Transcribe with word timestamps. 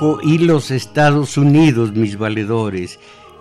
México 0.00 0.18
y 0.22 0.38
los 0.38 0.70
Estados 0.70 1.36
Unidos, 1.36 1.92
mis 1.92 2.16
valedores, 2.16 2.98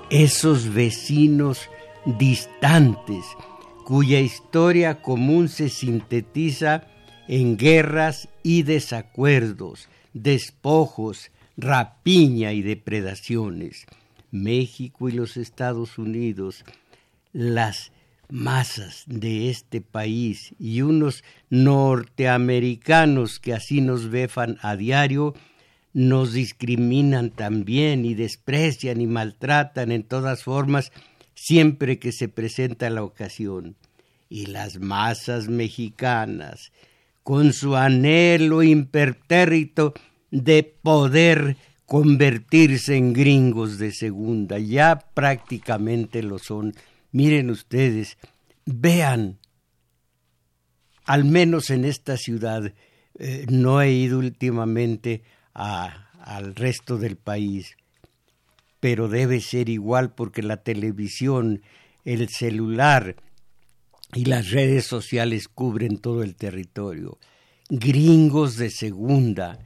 esos 0.10 0.74
vecinos 0.74 1.70
distantes 2.06 3.24
cuya 3.86 4.20
historia 4.20 5.02
común 5.02 5.48
se 5.48 5.70
sintetiza 5.70 6.84
en 7.30 7.56
guerras 7.56 8.28
y 8.44 8.64
desacuerdos, 8.64 9.88
despojos, 10.14 11.32
rapiña 11.56 12.52
y 12.52 12.62
depredaciones. 12.62 13.86
México 14.32 15.08
y 15.08 15.14
los 15.14 15.38
Estados 15.38 15.98
Unidos, 15.98 16.66
las 17.32 17.94
masas 18.30 19.06
de 19.08 19.50
este 19.50 19.80
país 19.80 20.54
y 20.60 20.82
unos 20.82 21.24
norteamericanos 21.50 23.40
que 23.40 23.54
así 23.54 23.80
nos 23.80 24.10
befan 24.10 24.58
a 24.62 24.76
diario, 24.76 25.34
nos 25.94 26.34
discriminan 26.34 27.32
también 27.32 28.06
y 28.06 28.14
desprecian 28.14 29.02
y 29.02 29.08
maltratan 29.08 29.92
en 29.92 30.04
todas 30.04 30.44
formas 30.44 30.92
siempre 31.34 32.00
que 32.00 32.12
se 32.12 32.28
presenta 32.28 32.90
la 32.90 33.04
ocasión. 33.04 33.76
Y 34.30 34.46
las 34.48 34.80
masas 34.80 35.48
mexicanas, 35.48 36.72
con 37.24 37.54
su 37.54 37.76
anhelo 37.76 38.62
impertérrito 38.62 39.94
de 40.30 40.64
poder 40.64 41.58
convertirse 41.86 42.96
en 42.96 43.14
gringos 43.14 43.80
de 43.80 43.92
segunda, 43.92 44.60
ya 44.60 45.00
prácticamente 45.16 46.22
lo 46.22 46.38
son. 46.38 46.76
Miren 47.12 47.50
ustedes, 47.50 48.20
vean, 48.66 49.40
al 51.06 51.26
menos 51.26 51.72
en 51.72 51.86
esta 51.86 52.18
ciudad, 52.18 52.72
eh, 53.18 53.48
no 53.50 53.82
he 53.82 53.92
ido 53.92 54.20
últimamente 54.20 55.24
al 55.54 56.56
resto 56.56 56.98
del 56.98 57.18
país, 57.18 57.76
pero 58.80 59.08
debe 59.08 59.42
ser 59.42 59.70
igual 59.70 60.14
porque 60.14 60.42
la 60.42 60.58
televisión, 60.58 61.62
el 62.06 62.30
celular 62.30 63.16
y 64.14 64.26
las 64.26 64.52
redes 64.52 64.86
sociales 64.86 65.48
cubren 65.48 65.98
todo 65.98 66.24
el 66.24 66.36
territorio. 66.36 67.18
Gringos 67.70 68.58
de 68.58 68.70
segunda, 68.72 69.60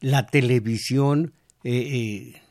la 0.00 0.26
televisión, 0.26 1.32
eh, 1.64 1.72
eh, 1.72 2.42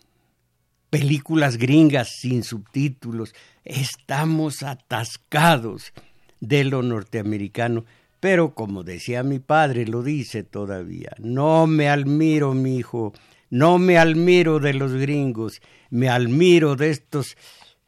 películas 0.90 1.58
gringas 1.58 2.10
sin 2.20 2.44
subtítulos, 2.44 3.34
estamos 3.64 4.64
atascados 4.64 5.94
de 6.40 6.66
lo 6.66 6.82
norteamericano 6.82 7.86
pero 8.24 8.56
como 8.56 8.86
decía 8.86 9.22
mi 9.22 9.40
padre, 9.40 9.86
lo 9.86 10.02
dice 10.02 10.44
todavía, 10.44 11.14
no 11.20 11.68
me 11.68 11.90
admiro, 11.90 12.54
mi 12.54 12.78
hijo, 12.78 13.12
no 13.50 13.80
me 13.80 13.98
admiro 13.98 14.62
de 14.62 14.74
los 14.74 14.94
gringos, 14.94 15.62
me 15.90 16.08
admiro 16.08 16.78
de 16.78 16.92
estos 16.92 17.36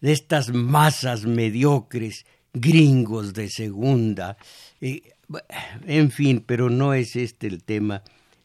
de 0.01 0.12
estas 0.12 0.53
masas 0.53 1.25
mediocres, 1.25 2.25
gringos 2.53 3.34
de 3.34 3.47
segunda. 3.47 4.35
en 4.81 6.12
fin, 6.12 6.44
pero 6.45 6.69
no 6.69 6.94
es 6.94 7.16
este 7.16 7.47
el 7.47 7.63
tema 7.63 8.03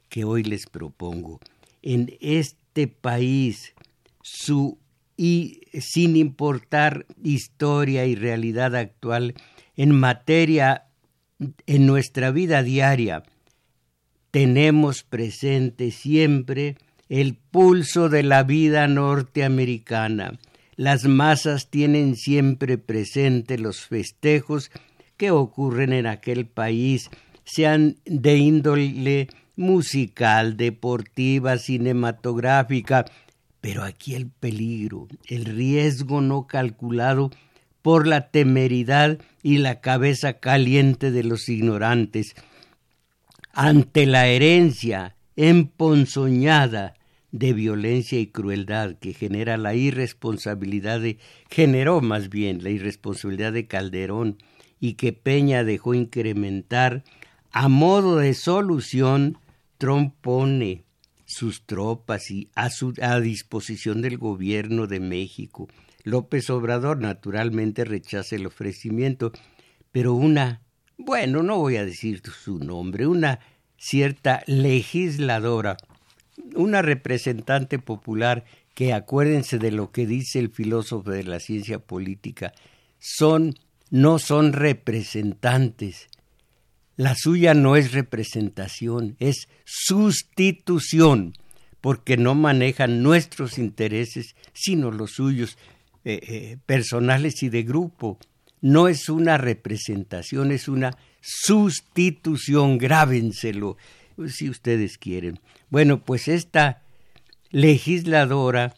que 0.09 0.23
hoy 0.23 0.45
les 0.45 0.67
propongo. 0.67 1.41
En 1.83 2.17
este 2.21 2.87
país, 2.87 3.75
su 4.23 4.79
y 5.17 5.62
sin 5.73 6.15
importar 6.15 7.05
historia 7.25 8.06
y 8.06 8.15
realidad 8.15 8.77
actual 8.77 9.34
en 9.75 9.91
materia 9.91 10.84
en 11.67 11.87
nuestra 11.87 12.31
vida 12.31 12.62
diaria 12.62 13.23
tenemos 14.31 15.03
presente 15.03 15.91
siempre 15.91 16.77
el 17.09 17.34
pulso 17.34 18.09
de 18.09 18.23
la 18.23 18.45
vida 18.45 18.87
norteamericana. 18.87 20.39
Las 20.77 21.05
masas 21.05 21.69
tienen 21.69 22.15
siempre 22.17 22.79
presente 22.79 23.59
los 23.59 23.87
festejos 23.87 24.71
que 25.17 25.31
ocurren 25.31 25.93
en 25.93 26.06
aquel 26.06 26.47
país, 26.47 27.11
sean 27.45 27.97
de 28.06 28.37
índole 28.37 29.29
musical, 29.56 30.56
deportiva, 30.56 31.59
cinematográfica, 31.59 33.05
pero 33.61 33.83
aquí 33.83 34.15
el 34.15 34.29
peligro, 34.29 35.09
el 35.27 35.45
riesgo 35.45 36.21
no 36.21 36.47
calculado 36.47 37.31
por 37.83 38.07
la 38.07 38.31
temeridad 38.31 39.19
y 39.43 39.59
la 39.59 39.81
cabeza 39.81 40.35
caliente 40.35 41.11
de 41.11 41.25
los 41.25 41.49
ignorantes, 41.49 42.35
ante 43.53 44.07
la 44.07 44.29
herencia 44.29 45.17
emponzoñada 45.37 46.95
de 47.33 47.53
violencia 47.53 48.19
y 48.19 48.27
crueldad 48.27 48.97
que 48.97 49.15
genera 49.15 49.57
la 49.57 49.75
irresponsabilidad 49.75 51.01
de 51.01 51.19
generó 51.49 52.01
más 52.01 52.29
bien 52.29 52.63
la 52.63 52.71
irresponsabilidad 52.71 53.53
de 53.53 53.67
Calderón 53.67 54.39
y 54.81 54.95
que 54.95 55.12
Peña 55.12 55.62
dejó 55.62 55.95
incrementar 55.95 57.05
a 57.53 57.69
modo 57.69 58.17
de 58.17 58.35
solución 58.35 59.39
Trump 59.79 60.15
pone 60.21 60.85
sus 61.25 61.65
tropas 61.65 62.31
y 62.31 62.49
a, 62.55 62.71
su, 62.71 62.95
a 63.01 63.21
disposición 63.21 64.03
del 64.03 64.19
gobierno 64.19 64.87
de 64.87 64.99
México 64.99 65.69
López 66.05 66.50
Obrador 66.50 66.99
naturalmente 66.99 67.84
rechaza 67.84 68.37
el 68.37 68.47
ofrecimiento, 68.47 69.33
pero 69.93 70.15
una, 70.15 70.62
bueno, 70.97 71.43
no 71.43 71.59
voy 71.59 71.77
a 71.77 71.84
decir 71.84 72.22
su 72.22 72.59
nombre, 72.59 73.06
una 73.06 73.41
cierta 73.77 74.43
legisladora, 74.47 75.77
una 76.55 76.83
representante 76.83 77.78
popular 77.78 78.44
que 78.75 78.93
acuérdense 78.93 79.59
de 79.59 79.72
lo 79.72 79.91
que 79.91 80.06
dice 80.06 80.38
el 80.38 80.50
filósofo 80.50 81.11
de 81.11 81.25
la 81.25 81.41
ciencia 81.41 81.78
política, 81.78 82.53
son 82.99 83.55
no 83.91 84.19
son 84.19 84.53
representantes. 84.53 86.08
La 86.97 87.14
suya 87.17 87.55
no 87.55 87.76
es 87.76 87.93
representación, 87.93 89.17
es 89.19 89.49
sustitución, 89.64 91.35
porque 91.81 92.17
no 92.17 92.35
manejan 92.35 93.02
nuestros 93.02 93.58
intereses, 93.58 94.37
sino 94.52 94.91
los 94.91 95.12
suyos. 95.12 95.58
Eh, 96.02 96.20
eh, 96.23 96.56
personales 96.64 97.43
y 97.43 97.50
de 97.50 97.62
grupo. 97.62 98.19
No 98.62 98.88
es 98.88 99.11
una 99.11 99.37
representación, 99.37 100.50
es 100.50 100.67
una 100.67 100.97
sustitución, 101.20 102.79
grábenselo, 102.79 103.76
si 104.29 104.49
ustedes 104.49 104.97
quieren. 104.97 105.41
Bueno, 105.69 106.02
pues 106.02 106.26
esta 106.29 106.82
legisladora 107.50 108.75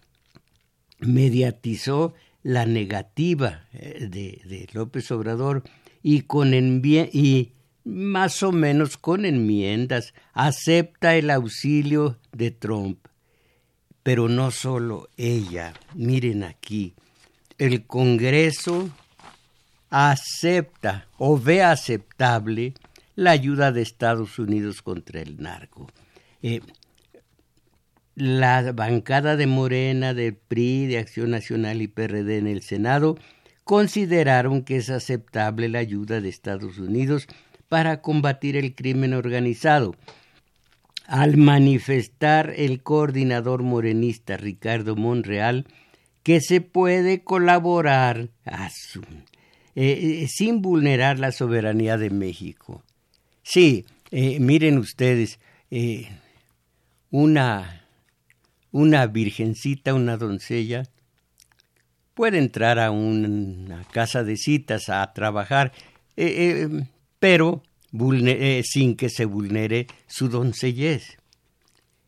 mediatizó 0.98 2.14
la 2.42 2.66
negativa 2.66 3.66
eh, 3.72 4.08
de, 4.10 4.69
López 4.72 5.08
Obrador 5.12 5.62
y 6.02 6.22
con 6.22 6.52
y 6.54 7.52
más 7.84 8.42
o 8.42 8.50
menos 8.50 8.96
con 8.96 9.24
enmiendas 9.24 10.12
acepta 10.32 11.14
el 11.14 11.30
auxilio 11.30 12.19
de 12.32 12.50
Trump. 12.50 12.98
Pero 14.02 14.28
no 14.28 14.50
solo 14.50 15.08
ella, 15.16 15.74
miren 15.94 16.42
aquí, 16.42 16.94
el 17.58 17.87
Congreso 17.87 18.90
acepta 19.90 21.06
o 21.19 21.38
ve 21.38 21.62
aceptable 21.62 22.75
la 23.14 23.32
ayuda 23.32 23.72
de 23.72 23.82
Estados 23.82 24.38
Unidos 24.38 24.82
contra 24.82 25.20
el 25.20 25.43
narco. 25.43 25.90
Eh, 26.43 26.60
la 28.14 28.72
bancada 28.72 29.37
de 29.37 29.46
Morena, 29.46 30.14
de 30.14 30.32
PRI, 30.32 30.87
de 30.87 30.99
Acción 30.99 31.31
Nacional 31.31 31.82
y 31.82 31.88
PRD 31.88 32.38
en 32.38 32.46
el 32.46 32.62
Senado 32.62 33.16
consideraron 33.64 34.62
que 34.62 34.76
es 34.76 34.90
aceptable 34.90 35.69
la 35.69 35.78
ayuda 35.78 36.20
de 36.20 36.28
Estados 36.28 36.78
Unidos 36.78 37.26
para 37.69 38.02
combatir 38.02 38.56
el 38.56 38.75
crimen 38.75 39.14
organizado. 39.14 39.94
Al 41.06 41.37
manifestar 41.37 42.52
el 42.56 42.82
coordinador 42.82 43.62
morenista 43.62 44.37
Ricardo 44.37 44.96
Monreal 44.96 45.66
que 46.22 46.40
se 46.40 46.60
puede 46.60 47.22
colaborar 47.22 48.30
eh, 48.44 48.69
eh, 49.74 50.26
sin 50.28 50.62
vulnerar 50.62 51.19
la 51.19 51.32
soberanía 51.32 51.98
de 51.98 52.10
México. 52.10 52.82
Sí, 53.42 53.84
eh, 54.10 54.38
miren 54.38 54.78
ustedes, 54.78 55.38
una 57.10 57.78
una 58.70 59.06
virgencita, 59.06 59.92
una 59.92 60.16
doncella, 60.16 60.84
puede 62.14 62.38
entrar 62.38 62.78
a 62.78 62.90
una 62.90 63.84
casa 63.84 64.24
de 64.24 64.36
citas 64.36 64.88
a 64.88 65.12
trabajar, 65.12 65.72
pero 67.19 67.62
sin 68.64 68.96
que 68.96 69.10
se 69.10 69.24
vulnere 69.26 69.86
su 70.06 70.28
doncellez. 70.28 71.19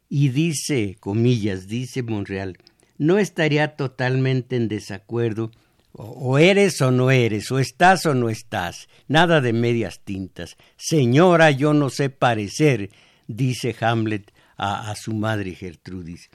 Y 0.08 0.28
dice, 0.28 0.96
comillas, 1.00 1.66
dice 1.66 2.02
Monreal, 2.02 2.56
no 3.06 3.18
estaría 3.18 3.76
totalmente 3.76 4.56
en 4.56 4.68
desacuerdo, 4.68 5.50
o 5.92 6.38
eres 6.38 6.80
o 6.80 6.90
no 6.90 7.10
eres, 7.10 7.50
o 7.52 7.58
estás 7.58 8.04
o 8.06 8.14
no 8.14 8.28
estás, 8.28 8.88
nada 9.06 9.40
de 9.40 9.52
medias 9.52 10.00
tintas. 10.04 10.56
Señora, 10.76 11.50
yo 11.50 11.72
no 11.72 11.88
sé 11.90 12.10
parecer, 12.10 12.90
dice 13.28 13.76
Hamlet 13.80 14.32
a, 14.56 14.90
a 14.90 14.96
su 14.96 15.14
madre 15.14 15.54
Gertrudis 15.54 16.30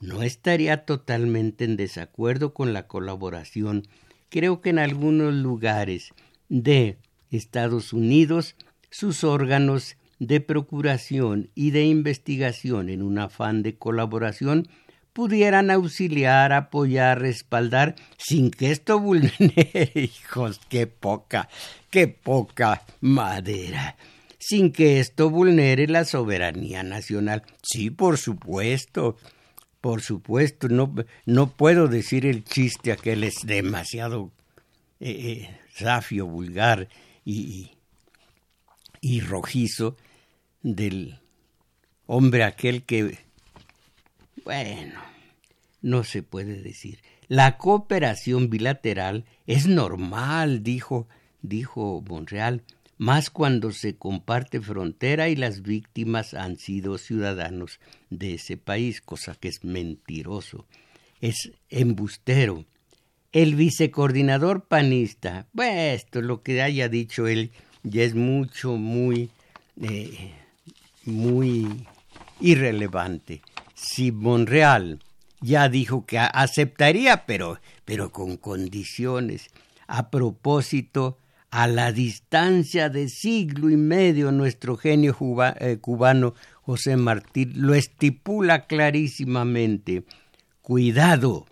no 0.00 0.22
estaría 0.22 0.86
totalmente 0.86 1.64
en 1.64 1.76
desacuerdo 1.76 2.54
con 2.54 2.72
la 2.72 2.86
colaboración. 2.86 3.86
Creo 4.30 4.60
que 4.60 4.70
en 4.70 4.78
algunos 4.78 5.34
lugares 5.34 6.12
de 6.48 6.96
Estados 7.30 7.92
Unidos 7.92 8.56
sus 8.90 9.24
órganos 9.24 9.96
de 10.18 10.40
procuración 10.40 11.50
y 11.54 11.70
de 11.70 11.84
investigación 11.84 12.88
en 12.88 13.02
un 13.02 13.18
afán 13.18 13.62
de 13.62 13.76
colaboración 13.76 14.68
pudieran 15.12 15.70
auxiliar, 15.70 16.52
apoyar, 16.52 17.20
respaldar, 17.20 17.96
sin 18.18 18.50
que 18.50 18.70
esto 18.70 18.98
vulnere, 18.98 19.90
hijos, 19.94 20.60
qué 20.68 20.86
poca, 20.86 21.48
qué 21.90 22.08
poca 22.08 22.82
madera, 23.00 23.96
sin 24.38 24.72
que 24.72 25.00
esto 25.00 25.30
vulnere 25.30 25.86
la 25.88 26.04
soberanía 26.04 26.82
nacional. 26.82 27.42
Sí, 27.62 27.90
por 27.90 28.18
supuesto, 28.18 29.16
por 29.80 30.02
supuesto, 30.02 30.68
no, 30.68 30.94
no 31.26 31.50
puedo 31.50 31.88
decir 31.88 32.26
el 32.26 32.44
chiste 32.44 32.92
aquel 32.92 33.24
es 33.24 33.36
demasiado 33.44 34.30
eh, 35.00 35.48
eh, 35.80 36.22
vulgar 36.22 36.88
y, 37.24 37.70
y 39.00 39.20
rojizo 39.20 39.96
del 40.62 41.18
hombre 42.06 42.44
aquel 42.44 42.82
que, 42.82 43.18
bueno, 44.50 45.00
no 45.80 46.02
se 46.02 46.24
puede 46.24 46.60
decir. 46.60 46.98
La 47.28 47.56
cooperación 47.56 48.50
bilateral 48.50 49.24
es 49.46 49.68
normal, 49.68 50.64
dijo, 50.64 51.06
dijo 51.40 52.02
Monreal, 52.08 52.64
más 52.98 53.30
cuando 53.30 53.70
se 53.70 53.94
comparte 53.94 54.60
frontera 54.60 55.28
y 55.28 55.36
las 55.36 55.62
víctimas 55.62 56.34
han 56.34 56.56
sido 56.56 56.98
ciudadanos 56.98 57.78
de 58.10 58.34
ese 58.34 58.56
país, 58.56 59.00
cosa 59.00 59.36
que 59.36 59.46
es 59.46 59.62
mentiroso, 59.62 60.66
es 61.20 61.52
embustero. 61.68 62.64
El 63.30 63.54
vicecoordinador 63.54 64.64
panista, 64.64 65.46
pues 65.54 66.02
esto 66.02 66.22
lo 66.22 66.42
que 66.42 66.60
haya 66.60 66.88
dicho 66.88 67.28
él 67.28 67.52
ya 67.84 68.02
es 68.02 68.16
mucho, 68.16 68.72
muy, 68.72 69.30
eh, 69.80 70.32
muy 71.04 71.86
irrelevante. 72.40 73.42
Si 73.82 74.12
Monreal 74.12 75.00
ya 75.40 75.70
dijo 75.70 76.04
que 76.04 76.18
aceptaría, 76.18 77.24
pero, 77.24 77.60
pero 77.86 78.12
con 78.12 78.36
condiciones. 78.36 79.48
A 79.86 80.10
propósito, 80.10 81.16
a 81.50 81.66
la 81.66 81.90
distancia 81.90 82.90
de 82.90 83.08
siglo 83.08 83.70
y 83.70 83.76
medio 83.76 84.32
nuestro 84.32 84.76
genio 84.76 85.16
eh, 85.58 85.78
cubano 85.80 86.34
José 86.60 86.98
Martí 86.98 87.46
lo 87.46 87.74
estipula 87.74 88.66
clarísimamente. 88.66 90.04
Cuidado. 90.60 91.46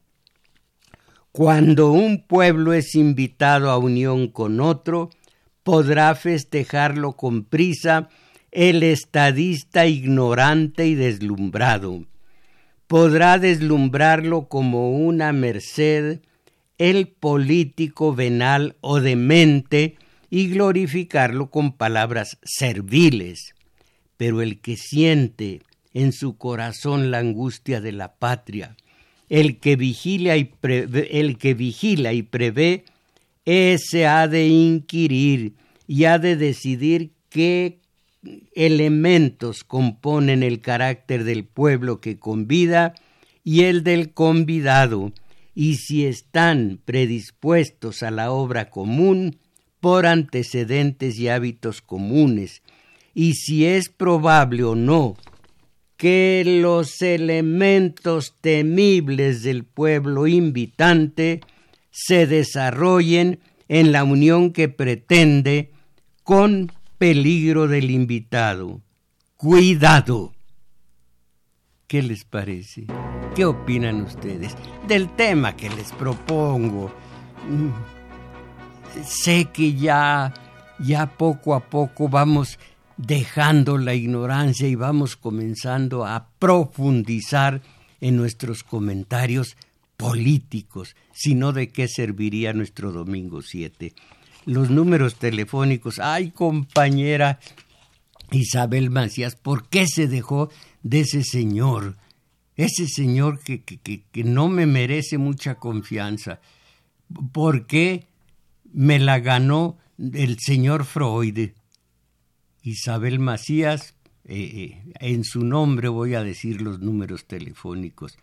Cuando 1.33 1.93
un 1.93 2.27
pueblo 2.27 2.75
es 2.75 2.95
invitado 2.95 3.71
a 3.71 3.79
unión 3.79 4.29
con 4.29 4.61
otro, 4.61 5.09
podrá 5.63 6.15
festejarlo 6.15 7.15
con 7.15 7.45
prisa 7.45 8.11
el 8.51 8.83
estadista 8.83 9.87
ignorante 9.87 10.87
y 10.87 10.95
deslumbrado. 10.95 12.05
Podrá 12.89 13.39
deslumbrarlo 13.39 14.49
como 14.49 14.91
una 14.91 15.33
merced 15.33 16.21
el 16.79 17.09
político 17.09 18.15
venal 18.15 18.77
o 18.81 19.01
demente 19.01 19.97
y 20.31 20.49
glorificarlo 20.49 21.51
con 21.51 21.73
palabras 21.73 22.39
serviles. 22.43 23.55
Pero 24.17 24.43
el 24.43 24.61
que 24.61 24.77
siente 24.77 25.61
en 25.93 26.13
su 26.13 26.37
corazón 26.37 27.11
la 27.11 27.19
angustia 27.19 27.81
de 27.81 27.93
la 27.93 28.15
patria, 28.17 28.77
el 29.29 29.59
que 29.59 29.77
vigila 29.77 30.37
y 30.37 30.45
prevé, 30.45 31.21
el 31.21 31.39
que 31.39 31.55
vigila 31.55 32.13
y 32.13 32.27
ese 33.45 34.07
ha 34.07 34.29
de 34.29 34.49
inquirir 34.49 35.55
y 35.87 36.05
ha 36.05 36.19
de 36.19 36.37
decidir 36.37 37.13
qué 37.31 37.79
elementos 38.55 39.65
componen 39.65 40.43
el 40.43 40.61
carácter 40.61 41.25
del 41.25 41.45
pueblo 41.45 42.01
que 42.01 42.19
convida 42.19 42.95
y 43.45 43.63
el 43.63 43.85
del 43.85 44.13
convidado, 44.13 45.13
y 45.55 45.77
si 45.77 46.05
están 46.05 46.81
predispuestos 46.85 48.03
a 48.03 48.11
la 48.11 48.31
obra 48.31 48.71
común 48.71 49.39
por 49.81 50.07
antecedentes 50.07 51.19
y 51.19 51.29
hábitos 51.29 51.81
comunes, 51.81 52.63
y 53.15 53.35
si 53.35 53.65
es 53.65 53.89
probable 53.89 54.65
o 54.65 54.75
no 54.75 55.17
que 55.97 56.45
los 56.47 57.03
elementos 57.03 58.37
temibles 58.41 59.43
del 59.43 59.65
pueblo 59.65 60.29
invitante 60.29 61.41
se 61.91 62.29
desarrollen 62.29 63.41
en 63.69 63.91
la 63.91 64.05
unión 64.05 64.53
que 64.53 64.69
pretende 64.69 65.73
con 66.23 66.71
peligro 66.99 67.69
del 67.69 67.91
invitado. 67.91 68.81
Cuidado. 69.37 70.33
¿Qué 71.87 72.03
les 72.03 72.25
parece? 72.25 72.87
¿Qué 73.35 73.45
opinan 73.45 74.03
ustedes 74.03 74.57
del 74.87 75.09
tema 75.15 75.57
que 75.57 75.71
les 75.71 75.93
propongo? 75.93 76.93
Mm, 77.49 77.71
sé 79.05 79.47
que 79.47 79.75
ya, 79.75 80.35
ya 80.81 81.07
poco 81.17 81.55
a 81.55 81.61
poco 81.61 82.09
vamos 82.09 82.59
dejando 82.97 83.79
la 83.79 83.95
ignorancia 83.95 84.67
y 84.67 84.75
vamos 84.75 85.17
comenzando 85.17 86.05
a 86.05 86.29
profundizar 86.39 87.63
en 88.01 88.17
nuestros 88.17 88.65
comentarios 88.65 89.57
políticos, 89.97 90.95
sino 91.13 91.53
de 91.53 91.69
qué 91.69 91.89
serviría 91.89 92.53
nuestro 92.53 92.93
domingo 92.93 93.41
7. 93.41 93.95
Los 94.49 94.71
números 94.71 95.17
telefónicos, 95.17 95.99
ay 95.99 96.31
compañera 96.31 97.39
Isabel 98.31 98.89
Macías, 98.89 99.37
¿por 99.37 99.69
qué 99.69 99.87
se 99.87 100.09
dejó 100.09 100.49
de 100.83 101.01
ese 101.01 101.23
señor, 101.23 101.99
ese 102.57 102.87
señor 102.87 103.41
que, 103.41 103.63
que, 103.63 104.25
no 104.25 104.49
me 104.49 104.65
merece 104.65 105.19
mucha 105.19 105.57
confianza. 105.57 106.41
¿Por 107.33 107.67
qué 107.67 108.07
me 108.73 108.99
la 108.99 109.21
ganó 109.21 109.77
el 109.99 110.39
señor 110.41 110.87
Freud? 110.87 111.51
Isabel 112.63 113.19
Macías, 113.19 113.97
eh, 114.25 114.41
eh, 114.41 114.83
en 115.01 115.25
su 115.25 115.45
nombre 115.45 115.89
voy 115.89 116.15
a 116.15 116.25
decir 116.25 116.63
los 116.63 116.81
números 116.81 117.27
telefónicos. 117.27 118.17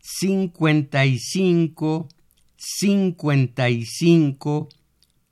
55 0.00 2.08
55 2.56 4.68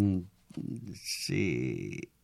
se 1.03 2.14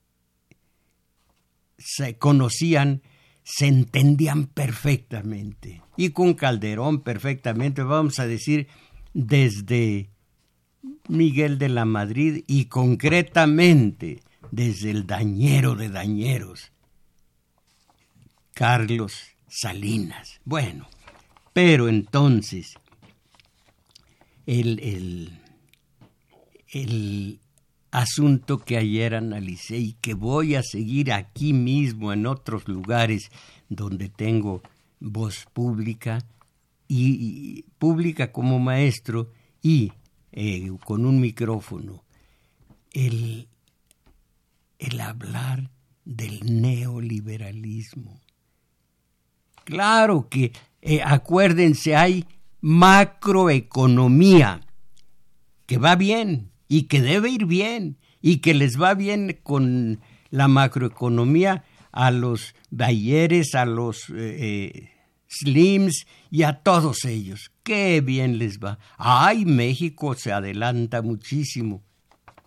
se 1.84 2.18
conocían, 2.18 3.02
se 3.44 3.68
entendían 3.68 4.48
perfectamente. 4.48 5.82
Y 5.98 6.10
con 6.10 6.34
Calderón 6.34 7.02
perfectamente, 7.02 7.84
vamos 7.84 8.20
a 8.20 8.28
decir, 8.28 8.68
desde 9.14 10.10
Miguel 11.08 11.58
de 11.58 11.70
la 11.70 11.86
Madrid 11.86 12.44
y 12.48 12.66
concretamente 12.66 14.22
desde 14.52 14.92
el 14.92 15.08
dañero 15.08 15.76
de 15.76 15.90
dañeros, 15.90 16.72
Carlos 18.54 19.24
Salinas. 19.48 20.40
Bueno, 20.46 20.88
pero 21.54 21.88
entonces 21.88 22.76
el, 24.46 24.80
el, 24.80 25.40
el 26.70 27.40
asunto 27.92 28.60
que 28.60 28.78
ayer 28.78 29.16
analicé 29.16 29.78
y 29.78 29.94
que 29.94 30.14
voy 30.14 30.56
a 30.56 30.64
seguir 30.64 31.12
aquí 31.12 31.54
mismo 31.54 32.14
en 32.14 32.26
otros 32.26 32.68
lugares 32.68 33.30
donde 33.70 34.10
tengo 34.10 34.62
voz 35.00 35.46
pública 35.54 36.20
y, 36.88 37.64
pública 37.78 38.32
como 38.32 38.60
maestro 38.60 39.32
y 39.62 39.92
eh, 40.32 40.72
con 40.86 41.06
un 41.06 41.20
micrófono 41.20 42.04
el, 42.92 43.48
el 44.80 45.00
hablar 45.00 45.70
del 46.04 46.62
neoliberalismo. 46.62 48.20
Claro 49.64 50.28
que, 50.30 50.52
eh, 50.82 51.02
acuérdense, 51.04 51.96
hay 51.96 52.26
macroeconomía 52.62 54.62
que 55.66 55.78
va 55.78 55.96
bien, 55.96 56.51
y 56.72 56.84
que 56.84 57.02
debe 57.02 57.30
ir 57.30 57.48
bien 57.48 57.98
y 58.22 58.38
que 58.38 58.54
les 58.54 58.82
va 58.82 58.94
bien 58.94 59.38
con 59.44 60.00
la 60.30 60.48
macroeconomía 60.48 61.66
a 61.92 62.12
los 62.12 62.56
Bayeres, 62.70 63.56
a 63.56 63.66
los 63.66 64.10
eh, 64.10 64.14
eh, 64.16 64.90
Slims 65.28 66.06
y 66.30 66.44
a 66.44 66.64
todos 66.64 67.04
ellos. 67.04 67.52
Qué 67.64 68.00
bien 68.00 68.38
les 68.38 68.60
va. 68.60 68.80
Ay, 68.98 69.44
México 69.44 70.16
se 70.16 70.32
adelanta 70.32 71.02
muchísimo 71.02 71.84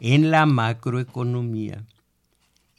en 0.00 0.30
la 0.30 0.46
macroeconomía. 0.46 1.84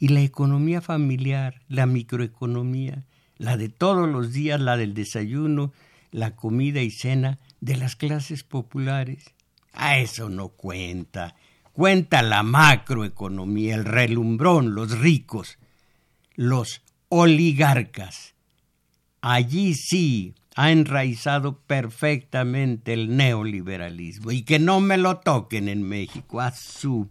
Y 0.00 0.08
la 0.08 0.22
economía 0.22 0.80
familiar, 0.80 1.62
la 1.68 1.86
microeconomía, 1.86 3.04
la 3.38 3.56
de 3.56 3.68
todos 3.68 4.08
los 4.08 4.32
días, 4.32 4.60
la 4.60 4.76
del 4.76 4.94
desayuno, 4.94 5.72
la 6.10 6.34
comida 6.34 6.82
y 6.82 6.90
cena 6.90 7.38
de 7.60 7.76
las 7.76 7.94
clases 7.94 8.42
populares. 8.42 9.35
A 9.76 9.98
eso 9.98 10.28
no 10.28 10.48
cuenta. 10.48 11.34
Cuenta 11.72 12.22
la 12.22 12.42
macroeconomía, 12.42 13.74
el 13.74 13.84
relumbrón, 13.84 14.74
los 14.74 14.98
ricos, 14.98 15.58
los 16.34 16.82
oligarcas. 17.08 18.34
Allí 19.20 19.74
sí 19.74 20.34
ha 20.54 20.72
enraizado 20.72 21.60
perfectamente 21.60 22.94
el 22.94 23.14
neoliberalismo 23.14 24.32
y 24.32 24.42
que 24.42 24.58
no 24.58 24.80
me 24.80 24.96
lo 24.96 25.18
toquen 25.18 25.68
en 25.68 25.82
México. 25.82 26.40
A 26.40 26.50
su... 26.52 27.08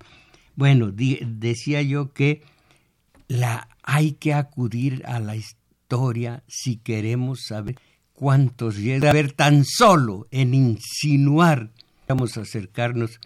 Bueno, 0.55 0.91
decía 0.91 1.83
yo 1.83 2.11
que 2.13 2.41
la, 3.27 3.67
hay 3.83 4.13
que 4.13 4.33
acudir 4.33 5.03
a 5.05 5.19
la 5.19 5.35
historia 5.35 6.43
si 6.47 6.77
queremos 6.77 7.45
saber 7.47 7.75
cuántos 8.13 8.77
llega 8.77 9.11
a 9.11 9.13
ver 9.13 9.33
tan 9.33 9.63
solo 9.65 10.27
en 10.31 10.53
insinuar 10.53 11.71
A 12.07 12.41
acercarnos 12.41 13.19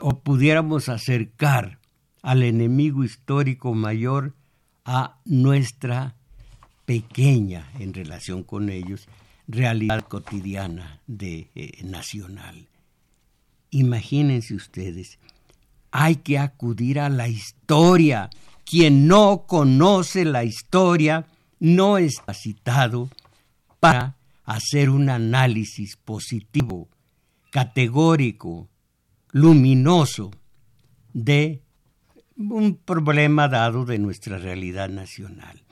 o 0.00 0.18
pudiéramos 0.20 0.88
acercar 0.88 1.78
al 2.22 2.42
enemigo 2.42 3.04
histórico 3.04 3.74
mayor 3.74 4.34
a 4.84 5.18
nuestra 5.24 6.14
pequeña 6.86 7.70
en 7.78 7.92
relación 7.92 8.42
con 8.42 8.70
ellos 8.70 9.08
realidad 9.46 10.02
cotidiana 10.08 11.00
de 11.06 11.48
eh, 11.54 11.84
nacional. 11.84 12.66
Imagínense 13.70 14.54
ustedes, 14.54 15.18
hay 15.90 16.16
que 16.16 16.38
acudir 16.38 16.98
a 17.00 17.08
la 17.08 17.28
historia. 17.28 18.30
Quien 18.64 19.06
no 19.06 19.44
conoce 19.46 20.24
la 20.24 20.44
historia 20.44 21.26
no 21.60 21.98
está 21.98 22.32
citado 22.32 23.10
para 23.80 24.16
hacer 24.44 24.90
un 24.90 25.10
análisis 25.10 25.96
positivo 25.96 26.88
categórico, 27.54 28.68
luminoso 29.30 30.32
de 31.12 31.62
un 32.36 32.74
problema 32.74 33.46
dado 33.46 33.84
de 33.84 34.00
nuestra 34.00 34.38
realidad 34.38 34.88
nacional. 34.88 35.62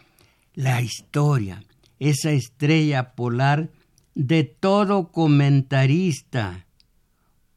La 0.55 0.81
historia, 0.81 1.65
esa 1.99 2.31
estrella 2.31 3.17
polar 3.17 3.71
de 4.15 4.45
todo 4.45 5.11
comentarista, 5.11 6.67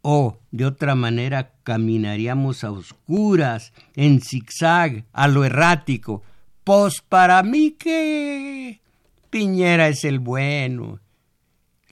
o 0.01 0.39
de 0.49 0.65
otra 0.65 0.95
manera 0.95 1.53
caminaríamos 1.61 2.63
a 2.63 2.71
oscuras, 2.71 3.73
en 3.95 4.21
zigzag, 4.21 5.05
a 5.13 5.27
lo 5.27 5.45
errático. 5.45 6.23
Pues 6.63 6.99
para 7.07 7.43
mí 7.43 7.75
que 7.77 8.81
Piñera 9.29 9.87
es 9.87 10.03
el 10.03 10.17
bueno, 10.17 10.99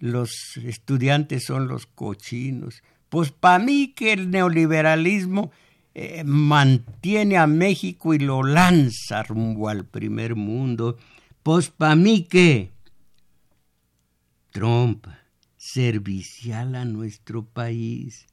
los 0.04 0.58
estudiantes 0.58 1.46
son 1.46 1.70
los 1.70 1.86
cochinos. 1.86 2.84
Pues 3.08 3.32
para 3.32 3.64
mí 3.64 3.94
que 3.96 4.12
el 4.12 4.32
neoliberalismo 4.32 5.50
eh, 5.94 6.26
mantiene 6.26 7.38
a 7.38 7.48
México 7.48 8.14
y 8.14 8.20
lo 8.20 8.44
lanza 8.44 9.24
rumbo 9.24 9.70
al 9.70 9.86
primer 9.86 10.36
mundo. 10.36 10.98
Pues 11.42 11.70
para 11.70 11.96
mí 11.96 12.24
que 12.24 12.72
Trump, 14.52 15.08
servicial 15.56 16.76
a 16.76 16.84
nuestro 16.84 17.46
país, 17.46 18.28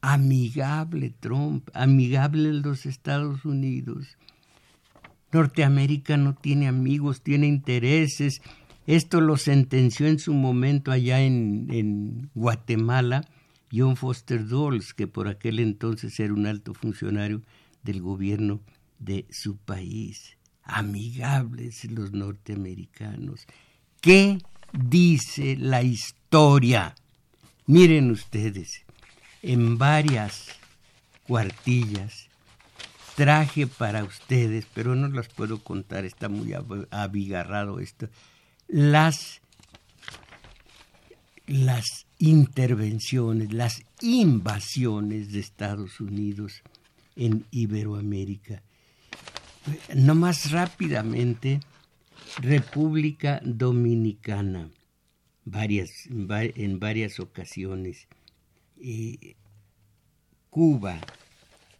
amigable 0.00 1.14
Trump, 1.20 1.68
amigable 1.72 2.48
en 2.48 2.62
los 2.62 2.84
Estados 2.84 3.44
Unidos. 3.44 4.18
Norteamérica 5.30 6.16
no 6.16 6.34
tiene 6.34 6.66
amigos, 6.66 7.22
tiene 7.22 7.46
intereses 7.46 8.42
esto 8.86 9.20
lo 9.20 9.36
sentenció 9.36 10.06
en 10.06 10.18
su 10.18 10.34
momento 10.34 10.90
allá 10.90 11.20
en, 11.20 12.30
Guatemala 12.34 13.28
John 13.72 13.96
Foster 13.96 14.46
Dulles, 14.46 14.92
que 14.92 15.06
por 15.06 15.28
aquel 15.28 15.58
entonces 15.58 16.18
era 16.20 16.34
un 16.34 16.46
alto 16.46 16.74
funcionario 16.74 17.42
del 17.82 18.02
gobierno 18.02 18.60
de 18.98 19.26
su 19.30 19.56
país. 19.56 20.36
amigables 20.64 21.84
los 21.90 22.12
norteamericanos. 22.12 23.46
¿Qué 24.00 24.38
dice 24.72 25.56
la 25.56 25.82
historia? 25.82 26.94
Miren 27.66 28.10
ustedes, 28.10 28.84
en 29.42 29.76
varias 29.78 30.48
cuartillas 31.24 32.28
traje 33.14 33.66
para 33.66 34.04
ustedes, 34.04 34.66
pero 34.72 34.94
no 34.94 35.08
las 35.08 35.28
puedo 35.28 35.62
contar, 35.62 36.04
está 36.04 36.28
muy 36.28 36.54
abigarrado 36.90 37.80
esto, 37.80 38.08
las, 38.72 39.42
las 41.46 42.06
intervenciones, 42.18 43.52
las 43.52 43.82
invasiones 44.00 45.30
de 45.30 45.40
Estados 45.40 46.00
Unidos 46.00 46.62
en 47.14 47.44
Iberoamérica. 47.50 48.62
No 49.94 50.14
más 50.14 50.50
rápidamente, 50.50 51.60
República 52.40 53.42
Dominicana, 53.44 54.70
varias, 55.44 56.08
en 56.08 56.80
varias 56.80 57.20
ocasiones. 57.20 58.08
Cuba, 60.48 60.98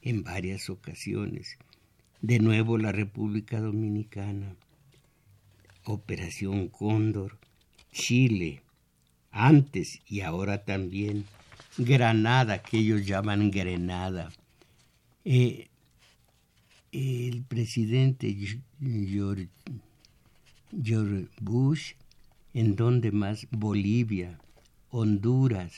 en 0.02 0.24
varias 0.24 0.68
ocasiones. 0.68 1.56
De 2.20 2.38
nuevo 2.38 2.76
la 2.76 2.92
República 2.92 3.60
Dominicana. 3.60 4.54
Operación 5.84 6.68
Cóndor. 6.68 7.38
Chile, 7.92 8.62
antes 9.30 10.00
y 10.06 10.20
ahora 10.20 10.64
también. 10.64 11.26
Granada, 11.78 12.62
que 12.62 12.78
ellos 12.78 13.06
llaman 13.06 13.50
Grenada. 13.50 14.30
Eh, 15.24 15.68
el 16.92 17.42
presidente 17.44 18.36
George, 18.80 19.48
Bush, 21.40 21.94
en 22.52 22.76
donde 22.76 23.12
más 23.12 23.46
Bolivia, 23.50 24.38
Honduras, 24.90 25.72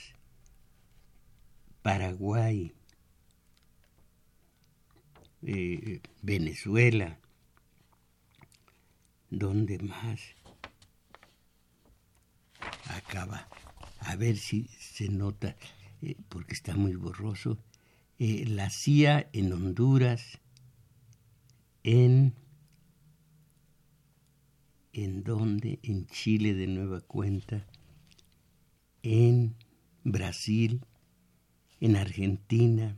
Paraguay, 1.83 2.73
eh, 5.43 6.01
Venezuela, 6.23 7.19
donde 9.39 9.79
más 9.79 10.21
acaba, 12.89 13.49
a 14.01 14.17
ver 14.17 14.37
si 14.37 14.69
se 14.79 15.09
nota, 15.09 15.57
eh, 16.03 16.17
porque 16.29 16.55
está 16.55 16.75
muy 16.77 16.95
borroso, 16.95 17.59
eh, 18.19 18.45
la 18.47 18.71
CIA 18.71 19.29
en 19.33 19.53
Honduras, 19.53 20.41
en 21.83 22.35
en 24.95 25.25
donde 25.25 25.81
en 25.83 26.07
Chile 26.07 26.55
de 26.55 26.69
nueva 26.69 27.01
cuenta, 27.01 27.67
en 29.03 29.57
Brasil, 30.05 30.87
en 31.81 31.97
Argentina, 31.97 32.97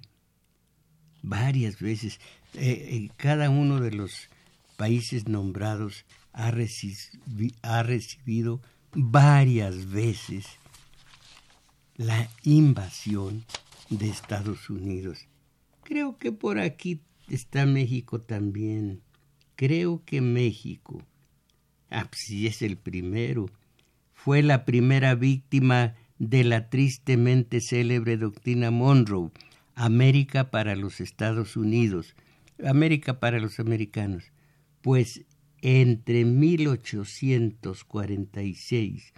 varias 1.22 1.80
veces. 1.80 2.20
Eh, 2.54 3.08
cada 3.16 3.48
uno 3.48 3.80
de 3.80 3.92
los 3.92 4.28
países 4.76 5.26
nombrados 5.26 6.04
ha, 6.36 6.52
ha 7.62 7.82
recibido 7.82 8.60
varias 8.92 9.90
veces 9.90 10.46
la 11.96 12.28
invasión 12.44 13.44
de 13.88 14.08
Estados 14.08 14.68
Unidos. 14.68 15.26
Creo 15.82 16.18
que 16.18 16.30
por 16.32 16.58
aquí 16.58 17.00
está 17.28 17.64
México 17.64 18.20
también. 18.20 19.00
Creo 19.56 20.02
que 20.04 20.20
México, 20.20 21.02
ah, 21.90 22.08
si 22.12 22.42
pues 22.42 22.56
es 22.56 22.62
el 22.62 22.76
primero, 22.76 23.46
fue 24.12 24.42
la 24.42 24.66
primera 24.66 25.14
víctima 25.14 25.94
de 26.18 26.44
la 26.44 26.68
tristemente 26.68 27.60
célebre 27.60 28.18
doctrina 28.18 28.70
Monroe, 28.70 29.30
América 29.74 30.50
para 30.50 30.76
los 30.76 31.00
Estados 31.00 31.56
Unidos, 31.56 32.14
América 32.62 33.20
para 33.20 33.38
los 33.38 33.58
americanos. 33.58 34.24
Pues 34.82 35.24
entre 35.68 36.24
1846 36.24 39.12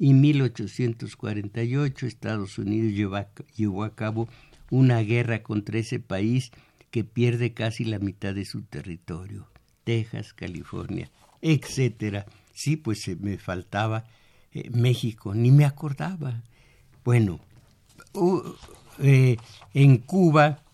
y 0.00 0.14
1848 0.14 2.06
Estados 2.06 2.58
Unidos 2.58 2.92
llevó 3.54 3.84
a 3.84 3.94
cabo 3.94 4.28
una 4.68 4.98
guerra 4.98 5.44
contra 5.44 5.78
ese 5.78 6.00
país 6.00 6.50
que 6.90 7.04
pierde 7.04 7.54
casi 7.54 7.84
la 7.84 8.00
mitad 8.00 8.34
de 8.34 8.44
su 8.44 8.62
territorio, 8.62 9.46
Texas, 9.84 10.32
California, 10.32 11.08
etcétera. 11.40 12.26
Sí, 12.52 12.76
pues 12.76 13.06
me 13.20 13.38
faltaba 13.38 14.06
eh, 14.50 14.70
México, 14.70 15.36
ni 15.36 15.52
me 15.52 15.64
acordaba. 15.64 16.42
Bueno, 17.04 17.38
eh, 18.98 19.36
en 19.72 19.98
Cuba, 19.98 20.64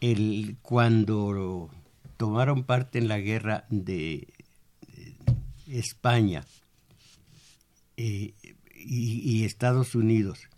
el, 0.00 0.56
cuando 0.62 1.68
tomaron 2.16 2.64
parte 2.64 2.98
en 2.98 3.08
la 3.08 3.18
guerra 3.18 3.66
de, 3.70 4.28
España 5.68 6.44
eh, 7.96 8.34
y, 8.74 9.44
Estados 9.44 9.94
Unidos, 9.94 10.48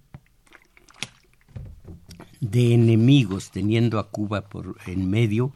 de 2.40 2.74
enemigos 2.74 3.50
teniendo 3.50 3.98
a 3.98 4.10
Cuba 4.10 4.48
por 4.48 4.76
en 4.86 5.08
medio, 5.08 5.52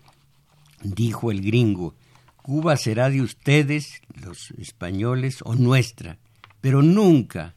dijo 0.82 1.30
el 1.30 1.40
gringo, 1.40 1.94
Cuba 2.36 2.76
será 2.76 3.10
de 3.10 3.22
ustedes, 3.22 4.02
los 4.14 4.52
españoles, 4.52 5.40
o 5.44 5.54
nuestra, 5.54 6.18
pero 6.60 6.82
nunca 6.82 7.54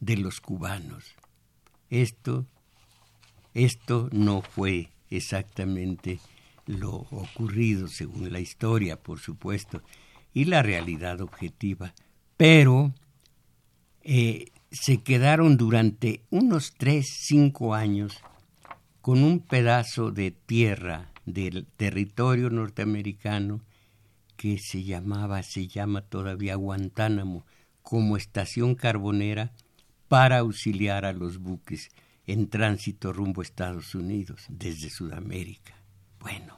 de 0.00 0.16
los 0.16 0.40
cubanos. 0.40 1.04
Esto, 1.88 2.46
esto 3.54 4.08
no 4.12 4.42
fue 4.42 4.90
exactamente 5.10 6.20
lo 6.68 6.92
ocurrido 7.10 7.88
según 7.88 8.30
la 8.30 8.40
historia, 8.40 9.00
por 9.00 9.18
supuesto, 9.18 9.82
y 10.34 10.44
la 10.44 10.62
realidad 10.62 11.20
objetiva, 11.22 11.94
pero 12.36 12.92
eh, 14.02 14.52
se 14.70 14.98
quedaron 14.98 15.56
durante 15.56 16.20
unos 16.30 16.74
tres, 16.76 17.06
cinco 17.22 17.74
años 17.74 18.22
con 19.00 19.24
un 19.24 19.40
pedazo 19.40 20.10
de 20.10 20.30
tierra 20.30 21.10
del 21.24 21.66
territorio 21.76 22.50
norteamericano 22.50 23.62
que 24.36 24.58
se 24.58 24.84
llamaba, 24.84 25.42
se 25.42 25.66
llama 25.66 26.02
todavía 26.02 26.54
Guantánamo, 26.54 27.46
como 27.82 28.18
estación 28.18 28.74
carbonera 28.74 29.52
para 30.06 30.38
auxiliar 30.38 31.06
a 31.06 31.14
los 31.14 31.38
buques 31.38 31.88
en 32.26 32.48
tránsito 32.48 33.14
rumbo 33.14 33.40
a 33.40 33.44
Estados 33.44 33.94
Unidos 33.94 34.44
desde 34.50 34.90
Sudamérica. 34.90 35.74
Bueno, 36.20 36.57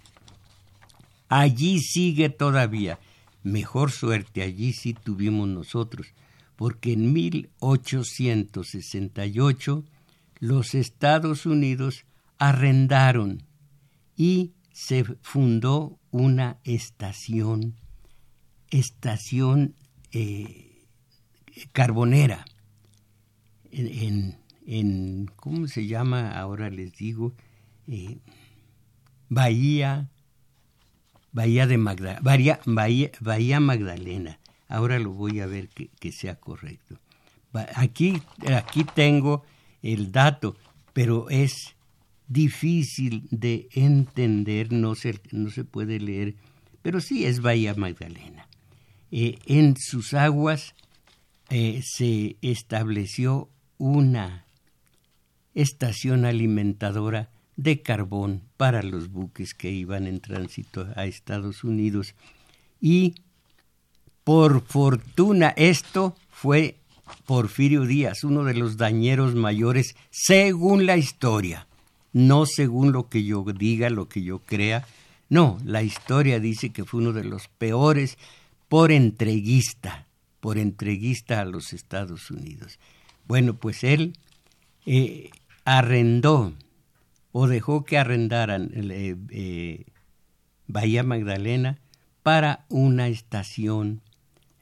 allí 1.31 1.81
sigue 1.81 2.29
todavía. 2.29 2.99
Mejor 3.43 3.91
suerte 3.91 4.43
allí 4.43 4.75
sí 4.75 4.93
tuvimos 4.93 5.49
nosotros, 5.49 6.09
porque 6.57 6.93
en 6.93 7.15
1868 7.15 9.83
los 10.41 10.75
Estados 10.75 11.47
Unidos 11.47 12.05
arrendaron 12.39 13.45
y 14.17 14.53
se 14.73 15.05
fundó 15.23 15.99
una 16.11 16.59
estación, 16.65 17.77
estación 18.71 19.75
eh, 20.13 20.85
carbonera 21.73 22.45
en, 23.71 24.37
en, 24.67 25.31
¿cómo 25.37 25.69
se 25.69 25.87
llama? 25.87 26.33
Ahora 26.33 26.71
les 26.71 26.97
digo, 26.97 27.35
eh, 27.87 28.19
Bahía, 29.29 30.11
Bahía 31.33 31.67
de 31.67 31.79
Magdalena, 31.79 32.21
Bahía, 32.23 32.61
Bahía, 33.21 33.61
Magdalena. 33.61 34.39
Ahora 34.69 34.99
lo 34.99 35.11
voy 35.11 35.41
a 35.41 35.47
ver 35.47 35.69
que, 35.69 36.13
sea 36.13 36.37
correcto. 36.37 36.99
Aquí, 37.75 38.23
aquí 38.55 38.85
tengo 38.85 39.45
el 39.83 40.13
dato, 40.13 40.57
pero 40.93 41.29
es 41.31 41.75
difícil 42.29 43.27
de 43.31 43.69
entender, 43.73 44.73
no 44.73 44.95
se, 44.95 45.21
no 45.33 45.51
se 45.51 45.65
puede 45.65 45.99
leer, 45.99 46.37
pero 46.83 47.01
sí 47.01 47.25
es 47.25 47.41
Bahía 47.41 47.75
Magdalena. 47.75 48.47
Eh, 49.11 49.39
en 49.47 49.77
sus 49.77 50.15
aguas 50.15 50.75
eh, 51.49 51.81
se 51.85 52.37
estableció 52.43 53.49
una 53.79 54.47
estación 55.55 56.25
alimentadora 56.25 57.29
de 57.63 57.83
carbón 57.83 58.43
para 58.57 58.83
los 58.83 59.11
buques 59.11 59.53
que 59.53 59.71
iban 59.71 60.07
en 60.07 60.21
tránsito 60.21 60.89
a 60.97 61.05
Estados 61.05 61.63
Unidos. 61.63 62.15
Y 62.81 63.17
por 64.25 64.63
fortuna 64.63 65.53
esto 65.57 66.17
fue 66.31 66.79
Porfirio 67.27 67.85
Díaz, 67.85 68.25
uno 68.25 68.45
de 68.45 68.55
los 68.55 68.77
dañeros 68.77 69.35
mayores 69.35 69.95
según 70.11 70.87
la 70.87 70.97
historia, 70.97 71.67
no 72.13 72.47
según 72.47 72.93
lo 72.93 73.09
que 73.09 73.25
yo 73.25 73.45
diga, 73.45 73.91
lo 73.91 74.09
que 74.09 74.23
yo 74.23 74.39
crea, 74.41 74.87
No, 75.29 75.59
la 75.65 75.85
historia 75.85 76.41
dice 76.41 76.71
que 76.71 76.85
fue 76.85 77.01
uno 77.01 77.13
de 77.13 77.23
los 77.23 77.47
peores 77.47 78.19
por 78.69 78.91
entreguista, 78.91 80.07
por 80.41 80.59
entreguista 80.59 81.41
a 81.41 81.45
los 81.45 81.73
Estados 81.73 82.33
Unidos. 82.33 82.81
Bueno, 83.29 83.55
pues 83.55 83.85
él 83.85 84.17
eh, 84.87 85.31
arrendó 85.65 86.53
o 87.33 87.47
dejó 87.47 87.85
que 87.85 87.99
arrendaran 87.99 88.71
eh, 88.75 89.15
eh, 89.31 89.85
Bahía 90.67 91.03
Magdalena 91.03 91.79
para 92.23 92.65
una 92.69 93.09
estación 93.09 94.03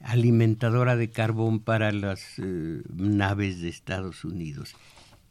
alimentadora 0.01 0.95
de 0.95 1.09
carbón 1.09 1.59
para 1.59 1.91
las 1.91 2.21
naves 2.37 3.59
de 3.61 3.67
Estados 3.69 4.23
Unidos. 4.23 4.75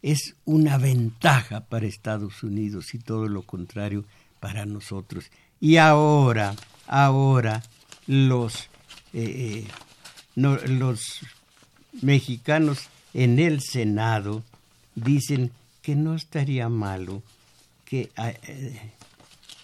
es 0.00 0.36
una 0.44 0.78
ventaja 0.78 1.66
para 1.66 1.86
Estados 1.86 2.44
Unidos 2.44 2.94
y 2.94 3.00
todo 3.00 3.26
lo 3.26 3.42
contrario 3.42 4.04
para 4.38 4.64
nosotros. 4.64 5.24
Y 5.58 5.78
ahora, 5.78 6.54
ahora 6.86 7.62
los, 8.06 8.68
eh, 9.12 9.66
eh, 9.66 9.68
los 10.36 11.20
mexicanos 12.02 12.88
en 13.12 13.38
el 13.38 13.60
Senado 13.60 14.42
dicen 14.94 15.52
que 15.82 15.94
no 15.94 16.14
estaría 16.14 16.68
malo 16.68 17.22
que 17.84 18.10
eh, 18.16 18.92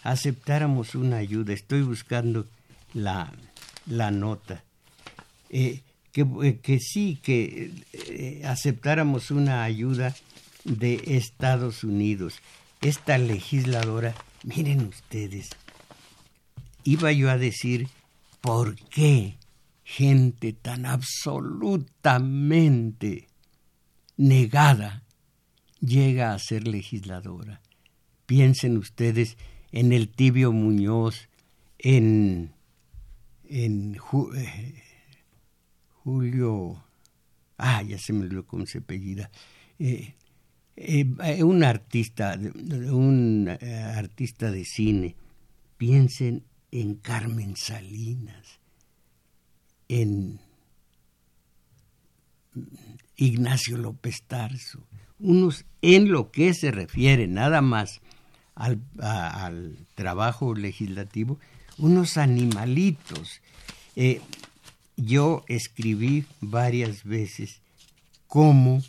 aceptáramos 0.02 0.94
una 0.94 1.16
ayuda. 1.16 1.52
Estoy 1.52 1.82
buscando 1.82 2.46
la, 2.94 3.32
la 3.86 4.10
nota. 4.10 4.62
Eh, 5.48 5.80
que, 6.12 6.78
sí, 6.80 7.18
que 7.22 7.70
aceptáramos 8.44 9.30
una 9.30 9.62
ayuda 9.62 10.14
de 10.64 11.02
Estados 11.16 11.84
Unidos. 11.84 12.40
Esta 12.80 13.18
legisladora, 13.18 14.14
miren 14.42 14.86
ustedes, 14.86 15.50
iba 16.84 17.12
yo 17.12 17.30
a 17.30 17.38
decir, 17.38 17.88
¿por 18.40 18.76
qué 18.76 19.36
gente 19.84 20.52
tan 20.52 20.86
absolutamente 20.86 23.28
negada 24.16 25.02
llega 25.80 26.32
a 26.32 26.38
ser 26.38 26.66
legisladora? 26.66 27.60
Piensen 28.26 28.76
ustedes 28.76 29.36
en 29.72 29.92
el 29.92 30.08
tibio 30.08 30.52
Muñoz, 30.52 31.28
en, 31.78 32.52
en 33.48 33.96
eh, 34.36 34.82
Julio, 36.02 36.82
ah, 37.58 37.82
ya 37.82 37.98
se 37.98 38.12
me 38.12 38.22
olvidó 38.22 38.46
cómo 38.46 38.66
se 38.66 38.82
eh, 39.78 40.14
eh, 40.76 41.42
un 41.42 41.64
artista, 41.64 42.38
un 42.38 43.48
artista 43.48 44.50
de 44.50 44.64
cine, 44.64 45.16
piensen 45.76 46.44
en 46.72 46.94
Carmen 46.94 47.56
Salinas, 47.56 48.60
en 49.88 50.40
Ignacio 53.16 53.76
López 53.76 54.22
Tarso, 54.26 54.80
unos 55.18 55.64
en 55.82 56.10
lo 56.10 56.30
que 56.30 56.54
se 56.54 56.70
refiere 56.70 57.26
nada 57.26 57.60
más 57.60 58.00
al, 58.54 58.80
trabajo 59.94 60.54
legislativo, 60.54 61.38
unos 61.78 62.16
animalitos. 62.16 63.40
Yo 64.96 65.44
escribí 65.48 66.26
varias 66.40 67.04
veces 67.04 67.62
cómo 68.26 68.82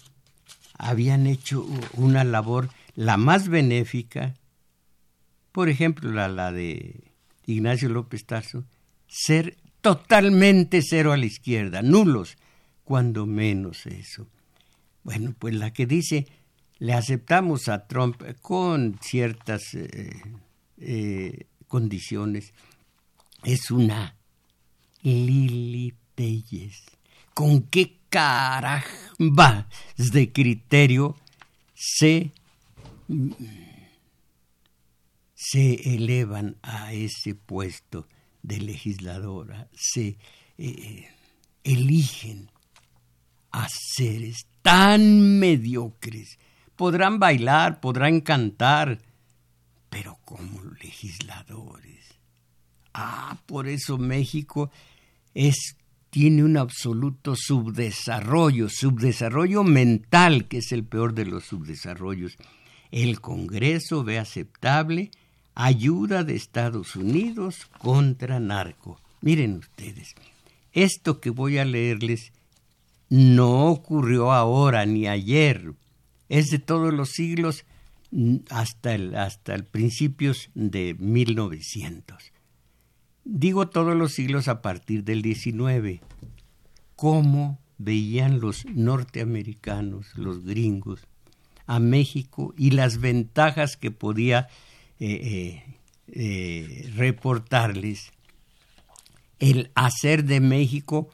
habían 0.77 1.25
hecho 1.25 1.65
una 1.93 2.23
labor 2.23 2.69
la 2.95 3.15
más 3.15 3.47
benéfica, 3.47 4.35
por 5.51 5.69
ejemplo 5.69 6.11
la, 6.11 6.27
la 6.27 6.51
de 6.51 7.10
Ignacio 7.51 7.89
López 7.89 8.25
Tarso, 8.25 8.65
ser 9.07 9.57
totalmente 9.81 10.81
cero 10.81 11.11
a 11.11 11.17
la 11.17 11.25
izquierda, 11.25 11.81
nulos, 11.81 12.37
cuando 12.83 13.25
menos 13.25 13.85
eso. 13.85 14.27
Bueno, 15.03 15.33
pues 15.37 15.55
la 15.55 15.73
que 15.73 15.85
dice, 15.85 16.27
le 16.79 16.93
aceptamos 16.93 17.67
a 17.67 17.87
Trump 17.87 18.21
con 18.41 18.99
ciertas 19.01 19.73
eh, 19.73 20.09
eh, 20.79 21.45
condiciones, 21.67 22.53
es 23.43 23.71
una 23.71 24.15
Lili 25.01 25.95
¿Con 27.33 27.63
qué 27.63 27.97
caramba 28.09 29.67
de 29.97 30.31
criterio 30.31 31.15
se, 31.73 32.31
se 35.51 35.95
elevan 35.95 36.55
a 36.61 36.93
ese 36.93 37.35
puesto 37.35 38.07
de 38.41 38.59
legisladora? 38.61 39.67
Se 39.73 40.17
eh, 40.57 41.09
eligen 41.63 42.49
a 43.51 43.67
seres 43.69 44.47
tan 44.61 45.39
mediocres. 45.39 46.39
Podrán 46.75 47.19
bailar, 47.19 47.81
podrán 47.81 48.21
cantar, 48.21 49.01
pero 49.89 50.17
como 50.23 50.63
legisladores. 50.81 52.05
Ah, 52.93 53.37
por 53.45 53.67
eso 53.67 53.97
México 53.97 54.71
es 55.33 55.75
tiene 56.09 56.43
un 56.43 56.57
absoluto 56.57 57.35
subdesarrollo, 57.37 58.67
subdesarrollo 58.69 59.63
mental, 59.63 60.47
que 60.47 60.57
es 60.57 60.71
el 60.73 60.83
peor 60.83 61.13
de 61.13 61.25
los 61.25 61.45
subdesarrollos. 61.45 62.37
El 62.91 63.21
Congreso 63.21 64.03
ve 64.03 64.19
aceptable 64.19 65.11
ayuda 65.55 66.23
de 66.23 66.35
Estados 66.35 66.95
Unidos 66.95 67.67
contra 67.79 68.39
narco. 68.39 68.99
Miren 69.21 69.57
ustedes, 69.57 70.15
esto 70.73 71.19
que 71.19 71.29
voy 71.29 71.57
a 71.57 71.65
leerles 71.65 72.31
no 73.09 73.67
ocurrió 73.67 74.31
ahora 74.31 74.85
ni 74.85 75.07
ayer, 75.07 75.73
es 76.29 76.49
de 76.49 76.59
todos 76.59 76.93
los 76.93 77.09
siglos 77.09 77.65
hasta 78.49 78.95
el, 78.95 79.15
hasta 79.15 79.53
el 79.53 79.65
principios 79.65 80.49
de 80.53 80.95
1900. 80.97 82.31
Digo 83.23 83.67
todos 83.67 83.95
los 83.95 84.13
siglos 84.13 84.47
a 84.47 84.61
partir 84.61 85.03
del 85.03 85.21
XIX. 85.21 86.01
¿Cómo 86.95 87.59
veían 87.77 88.39
los 88.39 88.65
norteamericanos, 88.65 90.15
los 90.15 90.45
gringos, 90.45 91.01
a 91.67 91.79
México 91.79 92.53
y 92.57 92.71
las 92.71 92.99
ventajas 92.99 93.77
que 93.77 93.91
podía 93.91 94.47
eh, 95.03 95.63
eh, 95.65 95.79
eh, 96.13 96.91
reportarles 96.95 98.11
el 99.39 99.71
hacer 99.73 100.25
de 100.25 100.39
México 100.39 101.09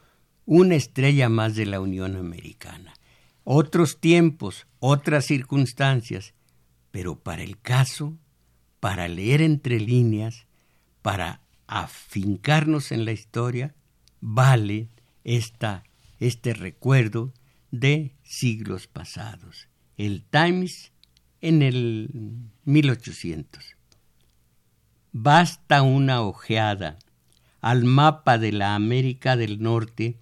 una 0.45 0.75
estrella 0.75 1.29
más 1.29 1.55
de 1.55 1.65
la 1.65 1.79
Unión 1.79 2.17
Americana. 2.17 2.93
Otros 3.45 4.01
tiempos, 4.01 4.67
otras 4.79 5.23
circunstancias, 5.23 6.33
pero 6.91 7.17
para 7.17 7.43
el 7.43 7.61
caso, 7.61 8.17
para 8.81 9.07
leer 9.07 9.41
entre 9.41 9.79
líneas, 9.79 10.47
para 11.01 11.39
afincarnos 11.65 12.91
en 12.91 13.05
la 13.05 13.13
historia, 13.13 13.73
vale 14.19 14.89
esta, 15.23 15.85
este 16.19 16.53
recuerdo 16.53 17.33
de 17.71 18.11
siglos 18.23 18.87
pasados. 18.87 19.69
El 19.95 20.25
Times 20.25 20.91
en 21.39 21.61
el 21.61 22.09
1800. 22.65 23.76
Basta 25.19 25.81
una 25.81 26.21
ojeada 26.21 26.99
al 27.59 27.85
mapa 27.85 28.37
de 28.37 28.51
la 28.51 28.75
América 28.75 29.35
del 29.35 29.59
Norte 29.59 30.15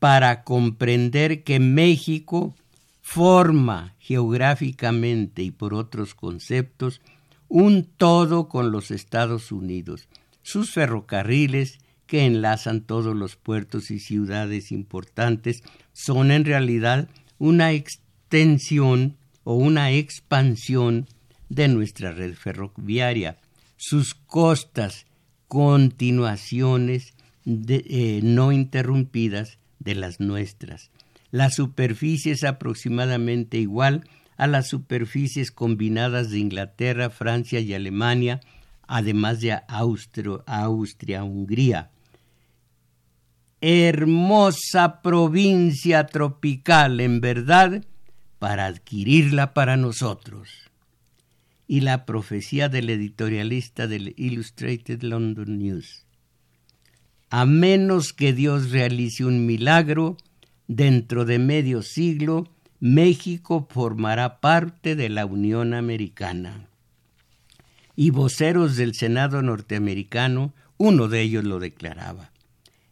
para 0.00 0.44
comprender 0.44 1.44
que 1.44 1.58
México 1.60 2.54
forma 3.00 3.94
geográficamente 3.98 5.42
y 5.42 5.50
por 5.50 5.72
otros 5.72 6.14
conceptos 6.14 7.00
un 7.48 7.88
todo 7.96 8.50
con 8.50 8.70
los 8.70 8.90
Estados 8.90 9.50
Unidos 9.50 10.08
sus 10.42 10.72
ferrocarriles 10.72 11.78
que 12.06 12.26
enlazan 12.26 12.82
todos 12.82 13.16
los 13.16 13.36
puertos 13.36 13.90
y 13.90 13.98
ciudades 13.98 14.72
importantes 14.72 15.62
son 15.94 16.32
en 16.32 16.44
realidad 16.44 17.08
una 17.38 17.72
extensión 17.72 19.16
o 19.44 19.54
una 19.54 19.90
expansión 19.92 21.06
de 21.48 21.68
nuestra 21.68 22.12
red 22.12 22.34
ferroviaria. 22.34 23.38
Sus 23.78 24.14
costas, 24.14 25.06
continuaciones 25.46 27.14
eh, 27.46 28.20
no 28.22 28.52
interrumpidas 28.52 29.58
de 29.78 29.94
las 29.94 30.20
nuestras. 30.20 30.90
La 31.30 31.48
superficie 31.50 32.32
es 32.32 32.44
aproximadamente 32.44 33.58
igual 33.58 34.04
a 34.36 34.46
las 34.46 34.68
superficies 34.68 35.50
combinadas 35.50 36.30
de 36.30 36.40
Inglaterra, 36.40 37.08
Francia 37.08 37.60
y 37.60 37.72
Alemania, 37.72 38.40
además 38.86 39.40
de 39.40 39.58
Austria, 39.68 41.24
Hungría. 41.24 41.90
Hermosa 43.60 45.00
provincia 45.02 46.06
tropical, 46.06 47.00
en 47.00 47.20
verdad, 47.20 47.84
para 48.38 48.66
adquirirla 48.66 49.54
para 49.54 49.76
nosotros. 49.76 50.67
Y 51.68 51.82
la 51.82 52.04
profecía 52.06 52.68
del 52.68 52.90
editorialista 52.90 53.86
del 53.86 54.14
Illustrated 54.16 55.02
London 55.02 55.58
News. 55.58 56.06
A 57.30 57.44
menos 57.44 58.12
que 58.12 58.32
Dios 58.32 58.70
realice 58.70 59.24
un 59.24 59.46
milagro, 59.46 60.16
dentro 60.66 61.26
de 61.26 61.38
medio 61.38 61.82
siglo, 61.82 62.48
México 62.80 63.68
formará 63.70 64.40
parte 64.40 64.96
de 64.96 65.10
la 65.10 65.26
Unión 65.26 65.74
Americana. 65.74 66.68
Y 67.94 68.10
voceros 68.10 68.76
del 68.76 68.94
Senado 68.94 69.42
norteamericano, 69.42 70.54
uno 70.78 71.08
de 71.08 71.20
ellos 71.20 71.44
lo 71.44 71.58
declaraba. 71.58 72.30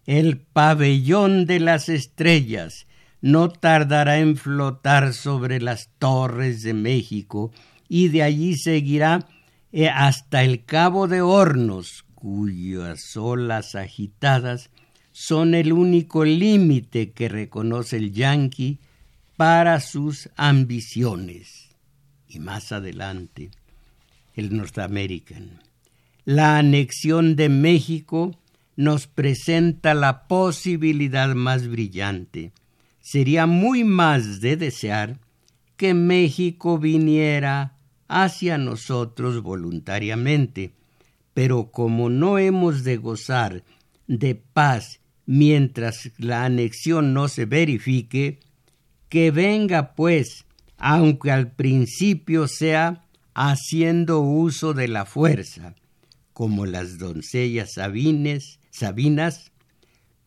El 0.05 0.39
pabellón 0.39 1.47
de 1.47 1.61
las 1.61 1.89
estrellas 1.89 2.87
no 3.21 3.49
tardará 3.49 4.19
en 4.19 4.37
flotar 4.37 5.15
sobre 5.15 5.61
las 5.61 5.89
torres 5.99 6.63
de 6.63 6.75
México 6.75 7.53
y 7.89 8.09
de 8.09 8.23
allí 8.23 8.57
seguirá 8.57 9.27
eh, 9.73 9.89
hasta 9.89 10.43
el 10.43 10.65
Cabo 10.65 11.09
de 11.09 11.21
Hornos, 11.21 12.05
cuyas 12.15 13.17
olas 13.17 13.75
agitadas 13.75 14.71
son 15.13 15.55
el 15.55 15.73
único 15.73 16.25
límite 16.25 17.13
que 17.13 17.29
reconoce 17.29 17.97
el 17.97 18.13
yanqui 18.13 18.81
para 19.37 19.81
sus 19.81 20.29
ambiciones. 20.37 21.69
Y 22.29 22.39
más 22.39 22.73
adelante, 22.73 23.51
el 24.35 24.57
North 24.57 24.79
American. 24.79 25.63
La 26.25 26.59
anexión 26.59 27.37
de 27.37 27.49
México 27.49 28.37
nos 28.77 29.07
presenta 29.07 29.95
la 29.95 30.27
posibilidad 30.27 31.35
más 31.35 31.69
brillante. 31.69 32.53
Sería 33.01 33.47
muy 33.47 33.85
más 33.85 34.41
de 34.41 34.57
desear 34.57 35.19
que 35.77 35.95
México 35.95 36.79
viniera 36.79 37.76
hacia 38.09 38.59
nosotros 38.59 39.43
voluntariamente, 39.43 40.73
pero 41.35 41.71
como 41.71 42.09
no 42.09 42.39
hemos 42.39 42.85
de 42.85 42.97
gozar 42.97 43.63
de 44.07 44.35
paz 44.35 45.01
mientras 45.27 46.11
la 46.19 46.45
anexión 46.45 47.13
no 47.13 47.29
se 47.29 47.45
verifique, 47.45 48.39
que 49.09 49.31
venga 49.31 49.95
pues, 49.95 50.45
aunque 50.79 51.31
al 51.31 51.53
principio 51.53 52.49
sea 52.49 53.05
haciendo 53.35 54.21
uso 54.21 54.73
de 54.73 54.89
la 54.89 55.05
fuerza, 55.05 55.75
como 56.33 56.65
las 56.67 56.99
doncellas 56.99 57.75
sabines, 57.75 58.61
sabinas, 58.71 59.53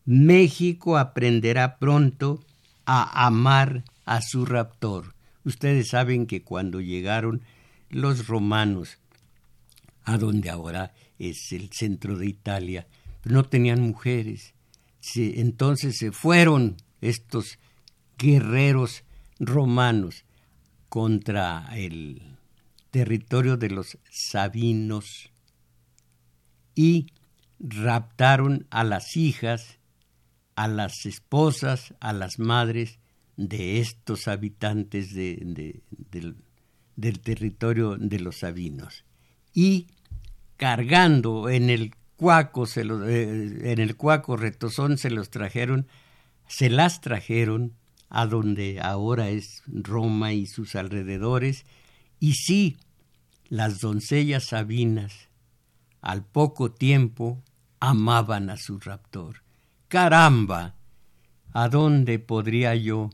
México 0.04 0.98
aprenderá 0.98 1.78
pronto 1.78 2.44
a 2.84 3.26
amar 3.26 3.84
a 4.04 4.20
su 4.22 4.44
raptor. 4.44 5.14
Ustedes 5.44 5.88
saben 5.88 6.26
que 6.26 6.42
cuando 6.42 6.80
llegaron 6.80 7.42
los 7.90 8.26
romanos 8.26 8.98
a 10.04 10.16
donde 10.18 10.50
ahora 10.50 10.92
es 11.18 11.52
el 11.52 11.70
centro 11.72 12.16
de 12.16 12.26
Italia, 12.26 12.86
no 13.24 13.44
tenían 13.44 13.82
mujeres. 13.82 14.54
entonces 15.14 15.96
se 15.98 16.12
fueron 16.12 16.76
estos 17.00 17.58
guerreros 18.18 19.04
romanos 19.38 20.24
contra 20.88 21.68
el 21.74 22.22
territorio 22.90 23.56
de 23.56 23.70
los 23.70 23.98
sabinos 24.10 25.30
y 26.74 27.06
raptaron 27.58 28.66
a 28.70 28.84
las 28.84 29.16
hijas, 29.16 29.78
a 30.56 30.68
las 30.68 31.06
esposas, 31.06 31.94
a 32.00 32.12
las 32.12 32.38
madres 32.38 32.98
de 33.36 33.80
estos 33.80 34.28
habitantes 34.28 35.14
del, 35.14 35.82
del, 37.00 37.20
territorio 37.20 37.96
de 37.96 38.20
los 38.20 38.38
sabinos. 38.38 39.04
Y 39.54 39.88
cargando 40.56 41.48
en 41.48 41.70
el 41.70 41.94
cuaco, 42.16 42.66
eh, 42.76 43.72
en 43.72 43.78
el 43.78 43.96
cuaco 43.96 44.36
retozón 44.36 44.98
se 44.98 45.10
los 45.10 45.30
trajeron, 45.30 45.86
se 46.48 46.68
las 46.68 47.00
trajeron 47.00 47.74
a 48.08 48.26
donde 48.26 48.80
ahora 48.80 49.30
es 49.30 49.62
Roma 49.66 50.32
y 50.32 50.46
sus 50.46 50.74
alrededores, 50.74 51.64
y 52.18 52.34
sí, 52.34 52.76
las 53.48 53.80
doncellas 53.80 54.44
sabinas 54.44 55.28
al 56.02 56.24
poco 56.24 56.72
tiempo 56.72 57.42
amaban 57.78 58.50
a 58.50 58.56
su 58.56 58.78
raptor. 58.78 59.42
Caramba, 59.88 60.74
¿a 61.52 61.68
dónde 61.68 62.18
podría 62.18 62.74
yo 62.74 63.10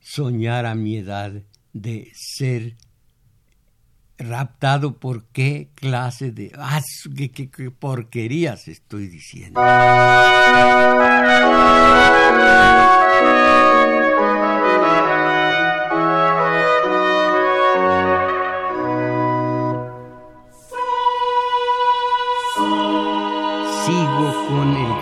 soñar 0.00 0.66
a 0.66 0.74
mi 0.74 0.96
edad 0.96 1.42
de 1.72 2.10
ser 2.14 2.76
raptado 4.22 4.98
por 4.98 5.24
qué 5.26 5.70
clase 5.74 6.30
de... 6.32 6.52
¡Ah, 6.56 6.80
qué 7.14 7.70
porquerías 7.70 8.68
estoy 8.68 9.08
diciendo! 9.08 9.60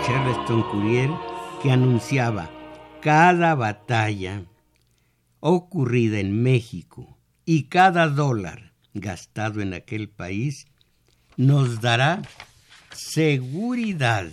Charleston 0.05 0.63
Courier 0.63 1.11
que 1.61 1.71
anunciaba 1.71 2.49
cada 3.01 3.53
batalla 3.53 4.43
ocurrida 5.39 6.19
en 6.19 6.41
México 6.41 7.17
y 7.45 7.63
cada 7.69 8.07
dólar 8.07 8.70
gastado 8.93 9.61
en 9.61 9.73
aquel 9.73 10.09
país 10.09 10.67
nos 11.37 11.81
dará 11.81 12.21
seguridad, 12.93 14.29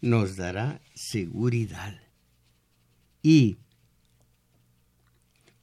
nos 0.00 0.36
dará 0.36 0.80
seguridad. 0.94 2.00
¿Y 3.22 3.58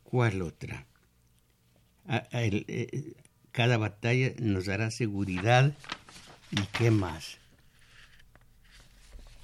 cuál 0.03 0.41
otra? 0.41 0.85
Eh, 2.31 3.13
cada 3.51 3.77
batalla 3.77 4.33
nos 4.39 4.65
dará 4.65 4.89
seguridad 4.91 5.75
y 6.51 6.61
qué 6.77 6.91
más 6.91 7.39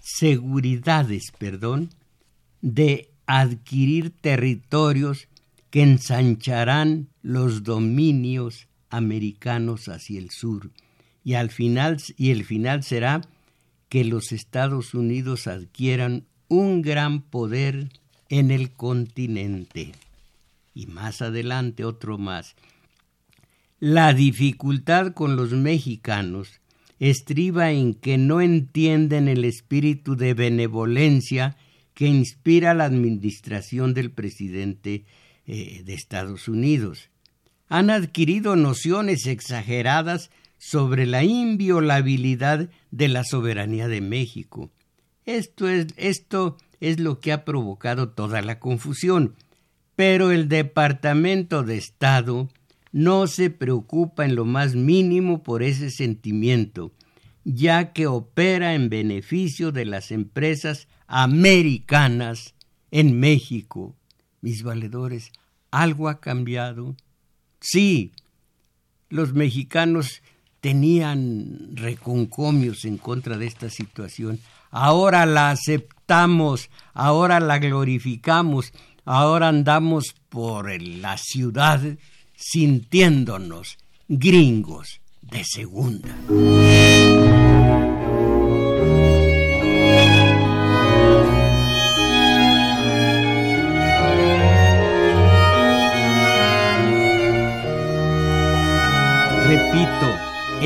seguridades, 0.06 1.32
perdón, 1.38 1.90
de 2.62 3.10
adquirir 3.26 4.12
territorios 4.12 5.28
que 5.72 5.82
ensancharán 5.82 7.10
los 7.24 7.64
dominios 7.64 8.68
americanos 8.90 9.88
hacia 9.88 10.20
el 10.20 10.30
sur 10.30 10.72
y 11.24 11.34
al 11.34 11.50
final 11.50 11.98
y 12.18 12.32
el 12.32 12.46
final 12.46 12.84
será 12.84 13.22
que 13.90 14.06
los 14.06 14.32
Estados 14.32 14.94
Unidos 14.94 15.48
adquieran 15.48 16.26
un 16.48 16.82
gran 16.82 17.22
poder 17.22 17.90
en 18.30 18.52
el 18.52 18.72
continente. 18.72 19.94
Y 20.74 20.88
más 20.88 21.22
adelante 21.22 21.86
otro 21.86 22.18
más. 22.18 22.56
La 23.80 24.14
dificultad 24.14 25.14
con 25.14 25.36
los 25.36 25.52
mexicanos 25.52 26.62
estriba 27.00 27.72
en 27.72 27.94
que 27.94 28.18
no 28.18 28.42
entienden 28.42 29.28
el 29.28 29.46
espíritu 29.46 30.16
de 30.16 30.34
benevolencia 30.34 31.58
que 31.94 32.08
inspira 32.08 32.74
la 32.74 32.86
administración 32.86 33.94
del 33.94 34.12
presidente 34.12 35.06
eh, 35.48 35.82
de 35.86 35.94
Estados 35.94 36.48
Unidos. 36.48 37.10
Han 37.68 37.90
adquirido 37.90 38.56
nociones 38.56 39.26
exageradas 39.26 40.30
sobre 40.58 41.06
la 41.06 41.24
inviolabilidad 41.24 42.70
de 42.92 43.08
la 43.08 43.24
soberanía 43.24 43.88
de 43.88 44.02
México. 44.02 44.72
Esto 45.26 45.68
es, 45.68 45.88
esto 45.98 46.58
es 46.80 47.00
lo 47.00 47.20
que 47.20 47.32
ha 47.32 47.46
provocado 47.46 48.10
toda 48.10 48.42
la 48.42 48.60
confusión. 48.60 49.36
Pero 49.96 50.32
el 50.32 50.50
Departamento 50.50 51.64
de 51.64 51.78
Estado 51.78 52.50
no 52.92 53.28
se 53.28 53.50
preocupa 53.50 54.26
en 54.26 54.36
lo 54.36 54.46
más 54.46 54.76
mínimo 54.76 55.44
por 55.44 55.64
ese 55.64 55.90
sentimiento, 55.90 56.92
ya 57.44 57.94
que 57.94 58.08
opera 58.08 58.74
en 58.74 58.90
beneficio 58.90 59.72
de 59.72 59.86
las 59.86 60.12
empresas 60.12 60.88
americanas 61.08 62.56
en 62.92 63.20
México. 63.20 63.96
Mis 64.42 64.64
valedores, 64.64 65.32
¿algo 65.72 66.08
ha 66.08 66.20
cambiado? 66.20 66.96
Sí, 67.68 68.12
los 69.10 69.34
mexicanos 69.34 70.22
tenían 70.62 71.72
reconcomios 71.74 72.86
en 72.86 73.00
contra 73.00 73.40
de 73.40 73.48
esta 73.48 73.72
situación. 73.72 74.40
Ahora 74.70 75.26
la 75.26 75.50
aceptamos, 75.50 76.70
ahora 76.94 77.40
la 77.40 77.58
glorificamos, 77.58 78.72
ahora 79.04 79.48
andamos 79.48 80.14
por 80.30 80.80
la 80.80 81.18
ciudad 81.18 81.82
sintiéndonos 82.36 83.80
gringos 84.08 85.02
de 85.24 85.44
segunda. 85.44 86.16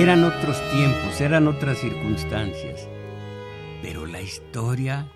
Eran 0.02 0.24
otros 0.24 0.58
tiempos, 0.72 1.20
eran 1.20 1.46
otras 1.50 1.80
circunstancias, 1.80 2.88
pero 3.82 4.06
la 4.06 4.22
historia 4.22 5.12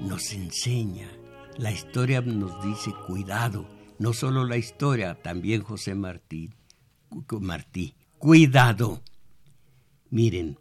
nos 0.00 0.32
enseña, 0.32 1.10
la 1.58 1.72
historia 1.72 2.22
nos 2.22 2.64
dice 2.64 2.94
cuidado, 3.06 3.68
no 3.98 4.14
solo 4.14 4.46
la 4.46 4.56
historia, 4.56 5.16
también 5.22 5.60
José 5.60 5.94
Martí, 5.94 6.48
Martí, 7.38 7.94
cuidado. 8.16 9.02
Miren, 10.08 10.58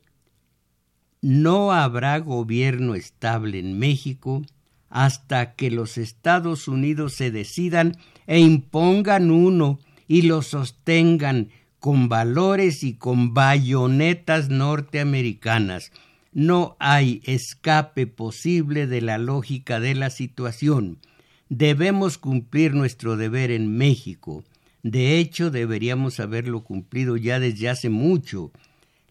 no 1.22 1.72
habrá 1.72 2.20
gobierno 2.20 2.96
estable 2.96 3.60
en 3.60 3.80
México 3.80 4.42
hasta 4.90 5.56
que 5.56 5.72
los 5.72 5.98
Estados 5.98 6.68
Unidos 6.68 7.14
se 7.14 7.32
decidan 7.32 7.96
e 8.28 8.40
impongan 8.40 9.32
uno 9.32 9.80
y 10.06 10.24
lo 10.24 10.42
sostengan 10.42 11.50
con 11.86 12.10
valores 12.10 12.82
y 12.82 12.96
con 12.96 13.36
bayonetas 13.36 14.50
norteamericanas. 14.50 15.92
No 16.34 16.76
hay 16.80 17.22
escape 17.26 18.08
posible 18.08 18.88
de 18.88 19.02
la 19.02 19.20
lógica 19.20 19.80
de 19.80 19.94
la 19.94 20.10
situación. 20.10 20.98
Debemos 21.48 22.18
cumplir 22.18 22.74
nuestro 22.74 23.18
deber 23.18 23.52
en 23.52 23.78
México. 23.78 24.44
De 24.82 25.20
hecho, 25.20 25.52
deberíamos 25.52 26.20
haberlo 26.20 26.64
cumplido 26.64 27.18
ya 27.18 27.40
desde 27.40 27.70
hace 27.70 27.90
mucho. 27.90 28.52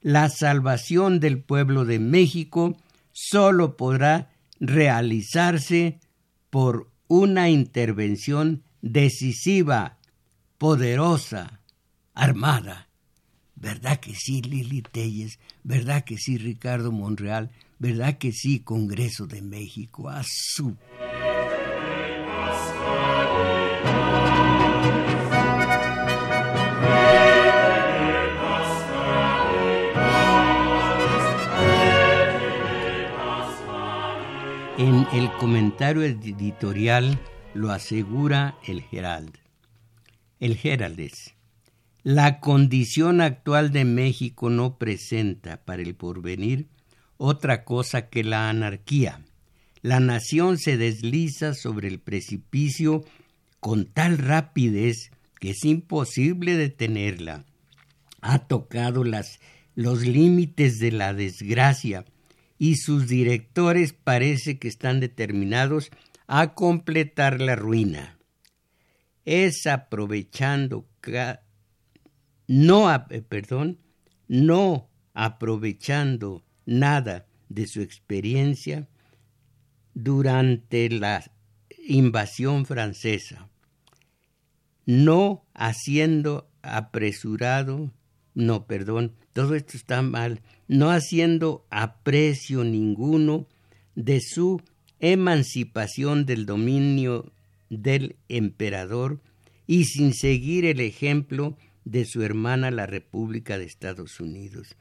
La 0.03 0.29
salvación 0.29 1.21
del 1.21 1.39
pueblo 1.41 1.85
de 1.85 2.01
México 2.01 2.77
solo 3.13 3.77
podrá 3.77 4.33
realizarse 4.59 6.01
por 6.51 6.91
una 7.07 7.51
intervención 7.51 8.65
decisiva, 8.83 9.99
poderosa, 10.59 11.61
armada. 12.15 12.89
¿Verdad 13.57 14.01
que 14.01 14.15
sí, 14.15 14.43
Lili 14.43 14.83
Telles? 14.83 15.39
¿Verdad 15.63 16.05
que 16.05 16.19
sí, 16.19 16.39
Ricardo 16.39 16.93
Monreal? 16.93 17.51
¿Verdad 17.79 18.19
que 18.19 18.33
sí, 18.33 18.61
Congreso 18.61 19.27
de 19.27 19.43
México? 19.43 20.09
A 20.09 20.23
su 20.25 20.77
En 34.77 35.07
el 35.13 35.31
comentario 35.39 36.03
editorial 36.03 37.19
lo 37.55 37.71
asegura 37.71 38.59
el 38.67 38.85
Herald. 38.91 39.39
El 40.41 40.59
Herald 40.61 40.99
es, 40.99 41.34
la 42.05 42.39
condición 42.39 43.23
actual 43.23 43.73
de 43.73 43.87
México 43.87 44.51
no 44.51 44.77
presenta 44.77 45.65
para 45.65 45.81
el 45.81 45.95
porvenir 45.95 46.69
otra 47.17 47.65
cosa 47.65 48.11
que 48.11 48.23
la 48.23 48.51
anarquía. 48.51 49.25
La 49.81 50.01
nación 50.01 50.59
se 50.59 50.77
desliza 50.77 51.55
sobre 51.55 51.89
el 51.89 52.01
precipicio 52.01 53.05
con 53.59 53.87
tal 53.87 54.19
rapidez 54.19 55.13
que 55.41 55.51
es 55.51 55.65
imposible 55.65 56.59
detenerla. 56.59 57.47
Ha 58.21 58.41
tocado 58.49 59.03
las, 59.03 59.41
los 59.75 60.07
límites 60.07 60.79
de 60.81 60.93
la 60.93 61.15
desgracia 61.15 62.05
y 62.59 62.77
sus 62.77 63.09
directores 63.09 63.95
parece 63.95 64.59
que 64.59 64.69
están 64.69 65.01
determinados 65.01 65.91
a 66.27 66.53
completar 66.53 67.41
la 67.41 67.57
ruina. 67.57 68.19
Es 69.25 69.67
aprovechando 69.67 70.87
no, 72.47 72.93
eh, 73.11 73.23
perdón, 73.23 73.79
no 74.29 74.89
aprovechando 75.15 76.45
nada 76.67 77.27
de 77.49 77.67
su 77.67 77.81
experiencia 77.81 78.89
durante 79.95 80.89
la 80.91 81.31
invasión 81.87 82.67
francesa, 82.67 83.49
no 84.87 85.45
haciendo 85.55 86.51
apresurado, 86.63 87.93
no, 88.35 88.67
perdón, 88.67 89.13
todo 89.33 89.55
esto 89.55 89.77
está 89.77 90.03
mal, 90.03 90.41
no 90.67 90.91
haciendo 90.91 91.67
aprecio 91.71 92.65
ninguno 92.65 93.47
de 93.95 94.21
su 94.21 94.61
emancipación 94.99 96.27
del 96.27 96.47
dominio 96.47 97.33
del 97.69 98.17
emperador 98.29 99.21
y 99.67 99.85
sin 99.85 100.15
seguir 100.15 100.65
el 100.65 100.81
ejemplo 100.81 101.57
de 101.85 102.05
su 102.05 102.23
hermana 102.23 102.71
la 102.71 102.87
República 102.87 103.59
de 103.59 103.65
Estados 103.65 104.21
Unidos. 104.21 104.77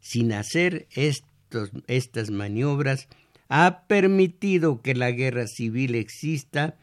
Sin 0.00 0.32
hacer 0.32 0.86
estos, 0.90 1.70
estas 1.86 2.30
maniobras, 2.30 3.08
ha 3.48 3.86
permitido 3.86 4.82
que 4.82 4.94
la 4.94 5.10
guerra 5.10 5.46
civil 5.46 5.94
exista 5.94 6.76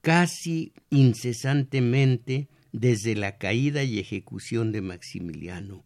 casi 0.00 0.72
incesantemente 0.90 2.48
desde 2.72 3.14
la 3.14 3.38
caída 3.38 3.82
y 3.82 3.98
ejecución 3.98 4.72
de 4.72 4.82
Maximiliano. 4.82 5.84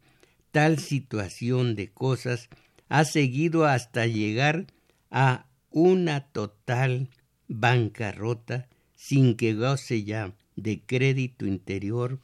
Tal 0.51 0.79
situación 0.79 1.75
de 1.75 1.89
cosas 1.89 2.49
ha 2.89 3.05
seguido 3.05 3.65
hasta 3.67 4.07
llegar 4.07 4.67
a 5.11 5.47
una 5.71 6.29
total 6.29 7.09
bancarrota 7.49 8.69
sin 8.95 9.37
que 9.37 9.55
goce 9.55 10.05
ya 10.05 10.35
de 10.57 10.81
crédito 10.81 11.47
interior 11.47 12.21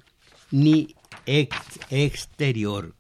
ni 0.51 0.95
exterior. 1.91 2.95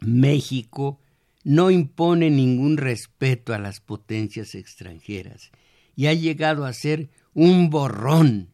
México 0.00 1.00
no 1.44 1.70
impone 1.70 2.30
ningún 2.30 2.76
respeto 2.76 3.54
a 3.54 3.58
las 3.58 3.80
potencias 3.80 4.54
extranjeras 4.54 5.50
y 5.96 6.06
ha 6.06 6.14
llegado 6.14 6.64
a 6.64 6.72
ser 6.72 7.10
un 7.34 7.70
borrón 7.70 8.50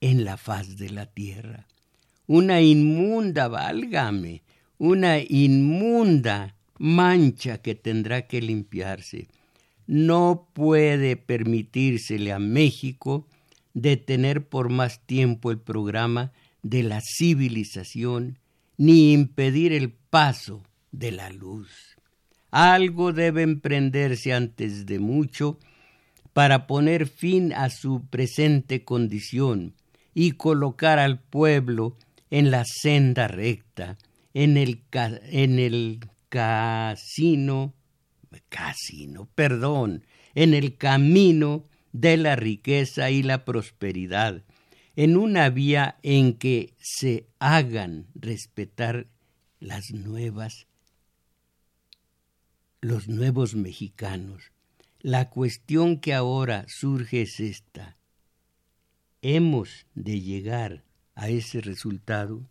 en 0.00 0.24
la 0.24 0.36
faz 0.36 0.76
de 0.76 0.90
la 0.90 1.06
tierra. 1.06 1.66
Una 2.26 2.60
inmunda, 2.60 3.48
válgame, 3.48 4.42
una 4.78 5.18
inmunda 5.18 6.54
mancha 6.78 7.58
que 7.58 7.74
tendrá 7.74 8.26
que 8.26 8.40
limpiarse. 8.40 9.28
No 9.86 10.48
puede 10.52 11.16
permitírsele 11.16 12.32
a 12.32 12.38
México 12.38 13.26
detener 13.74 14.48
por 14.48 14.68
más 14.70 15.04
tiempo 15.06 15.50
el 15.50 15.58
programa 15.58 16.32
de 16.62 16.82
la 16.82 17.00
civilización 17.00 18.38
ni 18.76 19.12
impedir 19.12 19.72
el 19.72 19.92
paso 19.92 20.62
de 20.92 21.12
la 21.12 21.30
luz. 21.30 21.96
Algo 22.50 23.12
debe 23.12 23.42
emprenderse 23.42 24.32
antes 24.32 24.86
de 24.86 24.98
mucho 24.98 25.58
para 26.32 26.66
poner 26.66 27.06
fin 27.06 27.52
a 27.52 27.70
su 27.70 28.06
presente 28.06 28.84
condición 28.84 29.74
y 30.14 30.32
colocar 30.32 30.98
al 30.98 31.20
pueblo 31.20 31.96
en 32.30 32.50
la 32.50 32.64
senda 32.64 33.28
recta, 33.28 33.98
en 34.34 34.56
el, 34.56 34.82
en 34.92 35.58
el 35.58 36.00
casino, 36.28 37.74
casino, 38.48 39.28
perdón, 39.34 40.04
en 40.34 40.54
el 40.54 40.76
camino 40.76 41.64
de 41.92 42.16
la 42.16 42.36
riqueza 42.36 43.10
y 43.10 43.22
la 43.22 43.44
prosperidad, 43.44 44.42
en 45.02 45.16
una 45.16 45.48
vía 45.48 45.98
en 46.02 46.34
que 46.34 46.74
se 46.78 47.26
hagan 47.38 48.08
respetar 48.14 49.06
las 49.58 49.92
nuevas, 49.92 50.66
los 52.82 53.08
nuevos 53.08 53.54
mexicanos. 53.54 54.52
La 55.00 55.30
cuestión 55.30 56.00
que 56.00 56.12
ahora 56.12 56.66
surge 56.68 57.22
es 57.22 57.40
esta. 57.40 57.96
¿Hemos 59.22 59.86
de 59.94 60.20
llegar 60.20 60.84
a 61.14 61.30
ese 61.30 61.62
resultado? 61.62 62.46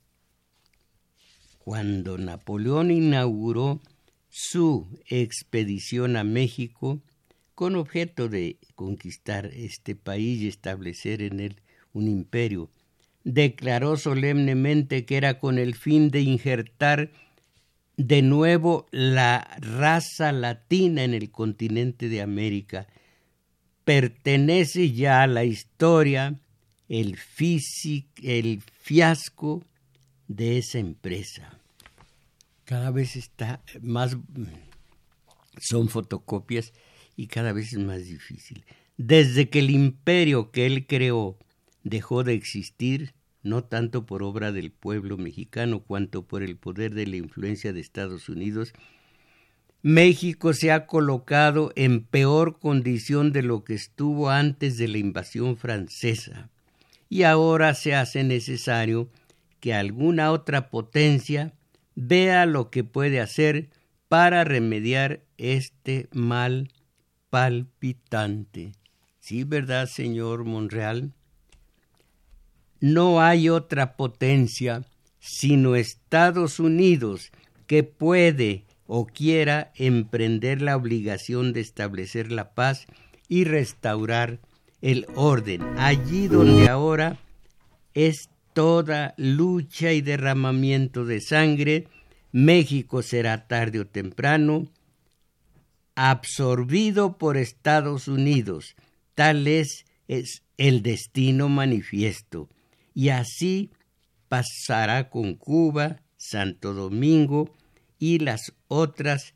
cuando 1.60 2.18
Napoleón 2.18 2.90
inauguró 2.90 3.80
su 4.28 4.88
expedición 5.06 6.18
a 6.18 6.24
México 6.24 7.00
con 7.54 7.76
objeto 7.76 8.28
de 8.28 8.58
conquistar 8.74 9.46
este 9.54 9.96
país 9.96 10.42
y 10.42 10.48
establecer 10.48 11.22
en 11.22 11.42
él 11.42 11.62
un 11.94 12.08
imperio, 12.08 12.70
declaró 13.24 13.98
solemnemente 13.98 15.06
que 15.06 15.18
era 15.18 15.40
con 15.40 15.58
el 15.58 15.76
fin 15.76 16.10
de 16.10 16.22
injertar 16.22 17.12
de 17.98 18.22
nuevo 18.22 18.88
la 18.92 19.58
raza 19.60 20.32
latina 20.32 21.04
en 21.04 21.14
el 21.14 21.32
continente 21.32 22.08
de 22.08 22.22
América. 22.22 22.88
Pertenece 23.84 24.92
ya 24.92 25.24
a 25.24 25.28
la 25.28 25.44
historia 25.44 26.40
el, 26.88 27.18
el 28.24 28.62
fiasco 28.62 29.64
de 30.28 30.58
esa 30.58 30.80
empresa. 30.80 31.60
Cada 32.64 32.92
vez 32.92 33.16
está 33.16 33.62
más, 33.82 34.16
son 35.60 35.90
fotocopias 35.90 36.72
y 37.18 37.28
cada 37.28 37.52
vez 37.52 37.74
es 37.74 37.80
más 37.80 38.06
difícil. 38.06 38.64
Desde 38.96 39.50
que 39.50 39.60
el 39.60 39.72
imperio 39.72 40.52
que 40.52 40.66
él 40.66 40.88
creó 40.88 41.38
dejó 41.90 42.24
de 42.24 42.34
existir, 42.34 43.14
no 43.44 43.64
tanto 43.64 44.06
por 44.06 44.24
obra 44.24 44.52
del 44.52 44.72
pueblo 44.72 45.18
mexicano 45.18 45.82
cuanto 45.82 46.24
por 46.24 46.44
el 46.44 46.56
poder 46.56 46.94
de 46.94 47.08
la 47.08 47.18
influencia 47.18 47.74
de 47.74 47.80
Estados 47.80 48.30
Unidos, 48.30 48.74
México 49.82 50.54
se 50.54 50.72
ha 50.72 50.86
colocado 50.86 51.72
en 51.76 52.04
peor 52.04 52.60
condición 52.60 53.32
de 53.32 53.44
lo 53.44 53.64
que 53.64 53.76
estuvo 53.76 54.30
antes 54.30 54.78
de 54.78 54.90
la 54.90 54.98
invasión 54.98 55.56
francesa 55.56 56.50
y 57.08 57.24
ahora 57.24 57.74
se 57.74 57.96
hace 57.96 58.24
necesario 58.24 59.10
que 59.62 59.74
alguna 59.74 60.32
otra 60.32 60.70
potencia 60.70 61.54
vea 61.96 62.46
lo 62.46 62.70
que 62.70 62.84
puede 62.84 63.20
hacer 63.20 63.70
para 64.10 64.44
remediar 64.44 65.22
este 65.38 66.10
mal 66.12 66.70
palpitante. 67.30 68.74
Sí, 69.20 69.44
¿verdad, 69.44 69.88
señor 69.88 70.44
Monreal? 70.44 71.14
No 72.82 73.22
hay 73.22 73.50
otra 73.50 73.96
potencia 73.96 74.86
sino 75.20 75.76
Estados 75.76 76.60
Unidos 76.60 77.32
que 77.68 77.84
puede 77.84 78.64
o 78.88 79.06
quiera 79.06 79.72
emprender 79.76 80.62
la 80.62 80.76
obligación 80.76 81.54
de 81.54 81.62
establecer 81.62 82.32
la 82.32 82.56
paz 82.56 82.88
y 83.28 83.44
restaurar 83.44 84.40
el 84.82 85.06
orden. 85.16 85.62
Allí 85.78 86.28
donde 86.28 86.68
ahora 86.70 87.20
es 87.94 88.30
toda 88.54 89.14
lucha 89.18 89.92
y 89.92 90.02
derramamiento 90.02 91.06
de 91.06 91.22
sangre, 91.22 91.88
México 92.32 93.04
será 93.04 93.48
tarde 93.48 93.82
o 93.82 93.86
temprano 93.86 94.68
absorbido 95.96 97.18
por 97.18 97.38
Estados 97.38 98.08
Unidos. 98.08 98.76
Tal 99.14 99.48
es, 99.48 99.86
es 100.08 100.44
el 100.58 100.82
destino 100.82 101.50
manifiesto 101.50 102.50
y 102.94 103.10
así 103.10 103.72
pasará 104.28 105.10
con 105.10 105.36
Cuba, 105.36 106.02
Santo 106.18 106.74
Domingo 106.74 107.54
y 107.98 108.20
las 108.20 108.54
otras 108.68 109.34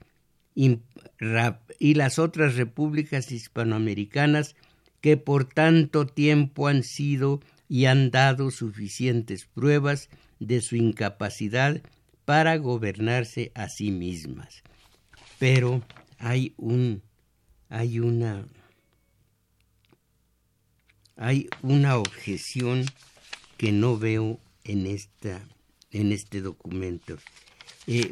y 0.56 1.94
las 1.96 2.20
otras 2.20 2.56
repúblicas 2.56 3.32
hispanoamericanas 3.32 4.56
que 5.02 5.18
por 5.18 5.46
tanto 5.46 6.06
tiempo 6.06 6.68
han 6.68 6.84
sido 6.84 7.42
y 7.68 7.86
han 7.86 8.12
dado 8.12 8.52
suficientes 8.52 9.46
pruebas 9.46 10.10
de 10.40 10.62
su 10.62 10.76
incapacidad 10.76 11.82
para 12.24 12.56
gobernarse 12.58 13.52
a 13.56 13.68
sí 13.68 13.92
mismas. 13.92 14.64
Pero 15.40 15.82
hay 16.20 16.54
un 16.58 17.02
hay 17.70 18.00
una 18.00 18.46
hay 21.16 21.50
una 21.62 21.98
objeción 21.98 22.86
que 23.64 23.72
no 23.72 23.98
veo 23.98 24.42
en, 24.66 24.86
esta, 24.88 25.42
en 25.92 26.12
este 26.12 26.42
documento, 26.42 27.16
eh, 27.88 28.12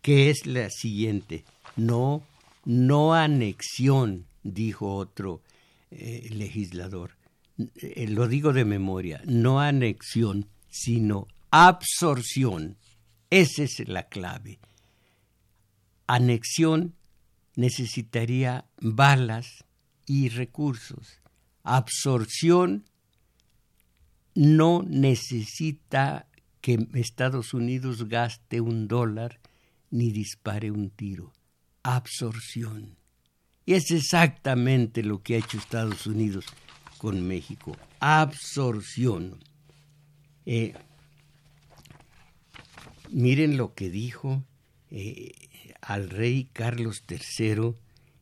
que 0.00 0.30
es 0.30 0.46
la 0.46 0.70
siguiente. 0.70 1.44
No, 1.76 2.22
no 2.64 3.12
anexión, 3.12 4.24
dijo 4.42 4.94
otro 4.94 5.42
eh, 5.90 6.30
legislador. 6.30 7.18
Eh, 7.58 8.06
lo 8.08 8.28
digo 8.28 8.54
de 8.54 8.64
memoria, 8.64 9.20
no 9.26 9.60
anexión, 9.60 10.48
sino 10.70 11.28
absorción. 11.50 12.78
Esa 13.28 13.62
es 13.62 13.86
la 13.86 14.08
clave. 14.08 14.58
Anexión 16.06 16.94
necesitaría 17.56 18.64
balas 18.80 19.66
y 20.06 20.30
recursos. 20.30 21.20
Absorción 21.62 22.86
no 24.36 24.84
necesita 24.86 26.28
que 26.60 26.86
Estados 26.94 27.54
Unidos 27.54 28.08
gaste 28.08 28.60
un 28.60 28.86
dólar 28.86 29.40
ni 29.90 30.12
dispare 30.12 30.70
un 30.70 30.90
tiro. 30.90 31.32
Absorción. 31.82 32.96
Y 33.64 33.74
es 33.74 33.90
exactamente 33.90 35.02
lo 35.02 35.22
que 35.22 35.34
ha 35.34 35.38
hecho 35.38 35.58
Estados 35.58 36.06
Unidos 36.06 36.44
con 36.98 37.26
México. 37.26 37.76
Absorción. 38.00 39.42
Eh, 40.44 40.74
miren 43.10 43.56
lo 43.56 43.74
que 43.74 43.90
dijo 43.90 44.44
eh, 44.90 45.32
al 45.80 46.10
rey 46.10 46.48
Carlos 46.52 47.02
III, 47.08 47.74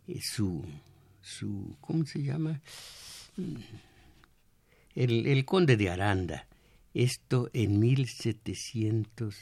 eh, 0.07 0.21
su, 0.23 0.65
su, 1.21 1.77
¿cómo 1.81 2.07
se 2.07 2.23
llama? 2.23 2.61
El, 4.95 5.45
conde 5.45 5.77
de 5.77 5.91
Aranda, 5.91 6.47
esto 6.93 7.51
en 7.53 7.81
mil 7.81 8.09
setecientos 8.09 9.37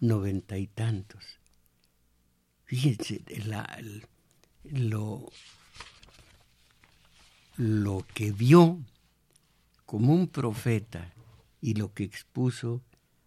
noventa 0.00 0.58
y 0.58 0.66
tantos. 0.66 1.40
Fíjense, 2.64 3.22
lo, 4.64 5.30
lo 7.56 8.06
que 8.14 8.32
vio 8.32 8.80
como 9.84 10.12
un 10.12 10.28
profeta 10.28 11.14
y 11.60 11.74
lo 11.74 11.94
que 11.94 12.04
expuso 12.04 12.82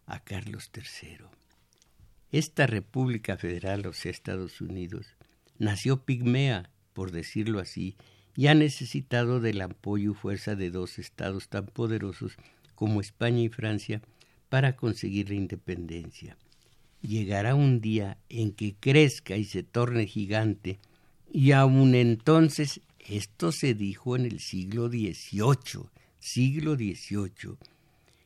a 0.05 0.19
Carlos 0.19 0.69
III. 0.75 1.25
Esta 2.31 2.67
República 2.67 3.37
Federal, 3.37 3.91
sea, 3.93 4.11
Estados 4.11 4.61
Unidos, 4.61 5.07
nació 5.57 6.03
pigmea, 6.03 6.69
por 6.93 7.11
decirlo 7.11 7.59
así, 7.59 7.95
y 8.39 8.47
ha 8.47 8.53
necesitado 8.53 9.41
del 9.41 9.59
apoyo 9.59 10.11
y 10.11 10.15
fuerza 10.15 10.55
de 10.55 10.71
dos 10.71 10.97
estados 10.97 11.49
tan 11.49 11.65
poderosos 11.65 12.37
como 12.73 13.01
España 13.01 13.41
y 13.41 13.49
Francia 13.49 14.01
para 14.47 14.77
conseguir 14.77 15.27
la 15.27 15.35
independencia. 15.35 16.37
Llegará 17.01 17.53
un 17.53 17.81
día 17.81 18.17
en 18.29 18.53
que 18.53 18.75
crezca 18.79 19.35
y 19.35 19.43
se 19.43 19.63
torne 19.63 20.07
gigante, 20.07 20.79
y 21.29 21.51
aun 21.51 21.95
entonces 21.95 22.79
esto 22.99 23.51
se 23.51 23.73
dijo 23.73 24.15
en 24.15 24.23
el 24.23 24.39
siglo 24.39 24.87
XVIII, 24.87 25.89
siglo 26.19 26.75
XVIII, 26.75 27.57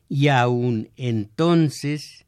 y 0.09 0.27
aun 0.27 0.91
entonces 0.95 2.23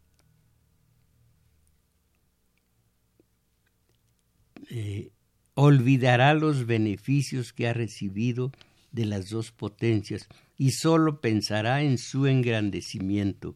eh, 4.72 5.12
olvidará 5.56 6.34
los 6.34 6.66
beneficios 6.66 7.54
que 7.54 7.68
ha 7.68 7.74
recibido 7.74 8.52
de 8.92 9.06
las 9.06 9.30
dos 9.30 9.52
potencias 9.52 10.28
y 10.58 10.72
sólo 10.72 11.20
pensará 11.22 11.82
en 11.82 11.98
su 11.98 12.28
engrandecimiento. 12.28 13.56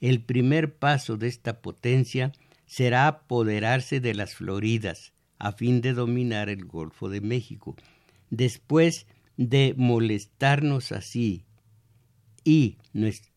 El 0.00 0.22
primer 0.22 0.74
paso 0.74 1.16
de 1.16 1.28
esta 1.28 1.60
potencia 1.60 2.32
será 2.66 3.06
apoderarse 3.06 4.00
de 4.00 4.14
las 4.14 4.34
Floridas, 4.34 5.12
a 5.38 5.52
fin 5.52 5.80
de 5.80 5.92
dominar 5.92 6.48
el 6.48 6.64
Golfo 6.64 7.08
de 7.08 7.20
México. 7.20 7.76
Después 8.30 9.06
de 9.36 9.74
molestarnos 9.76 10.92
así, 10.92 11.44
y 12.44 12.78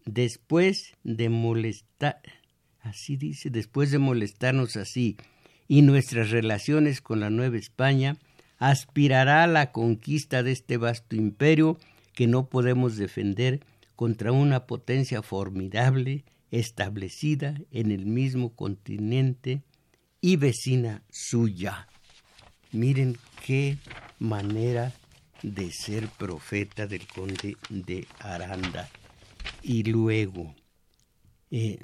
después 0.05 0.93
de 1.03 1.30
molestar, 1.30 2.22
así 2.82 3.18
dice, 3.18 3.49
después 3.49 3.91
de 3.91 3.99
molestarnos 3.99 4.78
así, 4.78 5.18
y 5.68 5.82
nuestras 5.82 6.30
relaciones 6.30 7.01
con 7.01 7.20
la 7.20 7.30
Nueva 7.30 7.57
España, 7.57 8.18
aspirará 8.59 9.43
a 9.43 9.47
la 9.47 9.72
conquista 9.72 10.43
de 10.43 10.51
este 10.51 10.78
vasto 10.78 11.16
imperio 11.16 11.78
que 12.14 12.28
no 12.28 12.47
podemos 12.47 12.95
defender 12.97 13.61
contra 13.95 14.32
una 14.32 14.66
potencia 14.66 15.22
formidable 15.22 16.24
establecida 16.51 17.59
en 17.72 17.91
el 17.91 18.05
mismo 18.05 18.53
continente 18.53 19.64
y 20.22 20.38
vecina 20.38 21.03
suya. 21.09 21.88
Miren 22.72 23.18
qué 23.45 23.78
manera 24.20 24.93
de 25.41 25.72
ser 25.72 26.07
profeta 26.07 26.88
del 26.88 27.05
conde 27.07 27.57
de 27.70 28.07
Aranda. 28.20 28.89
Y 29.61 29.84
luego, 29.84 30.55
eh, 31.51 31.80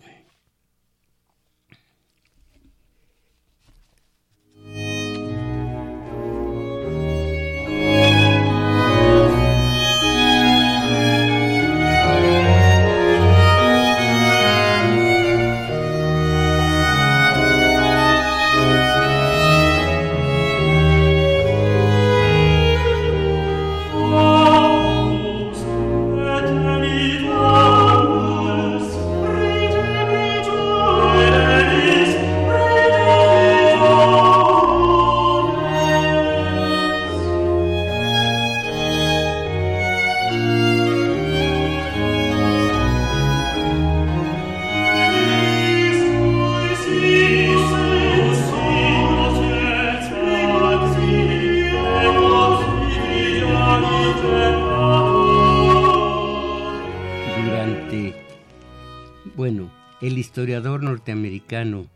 el 60.10 60.18
historiador 60.18 60.82
norteamericano 60.82 61.88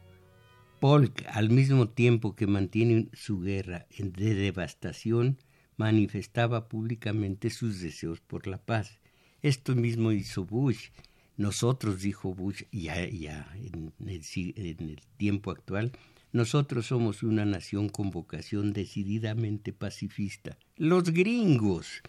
Polk, 0.80 1.26
al 1.32 1.49
mismo 1.49 1.89
tiempo 1.89 2.36
que 2.36 2.45
mantiene 2.45 3.09
su 3.14 3.39
guerra 3.39 3.88
de 3.97 4.36
devastación, 4.36 5.39
manifestaba 5.78 6.70
públicamente 6.70 7.49
sus 7.49 7.82
deseos 7.82 8.22
por 8.22 8.45
la 8.45 8.59
paz. 8.59 8.99
Esto 9.41 9.74
mismo 9.74 10.11
hizo 10.11 10.45
Bush. 10.45 10.89
Nosotros, 11.38 12.03
dijo 12.03 12.36
Bush, 12.36 12.61
ya, 12.72 13.09
ya 13.09 13.51
en, 13.55 13.91
el, 14.07 15.01
tiempo 15.18 15.49
actual, 15.49 15.91
nosotros 16.32 16.86
somos 16.86 17.24
una 17.24 17.45
nación 17.45 17.89
con 17.89 18.11
vocación 18.11 18.74
decididamente 18.74 19.74
pacifista. 19.74 20.55
Los 20.78 21.05
gringos. 21.09 22.03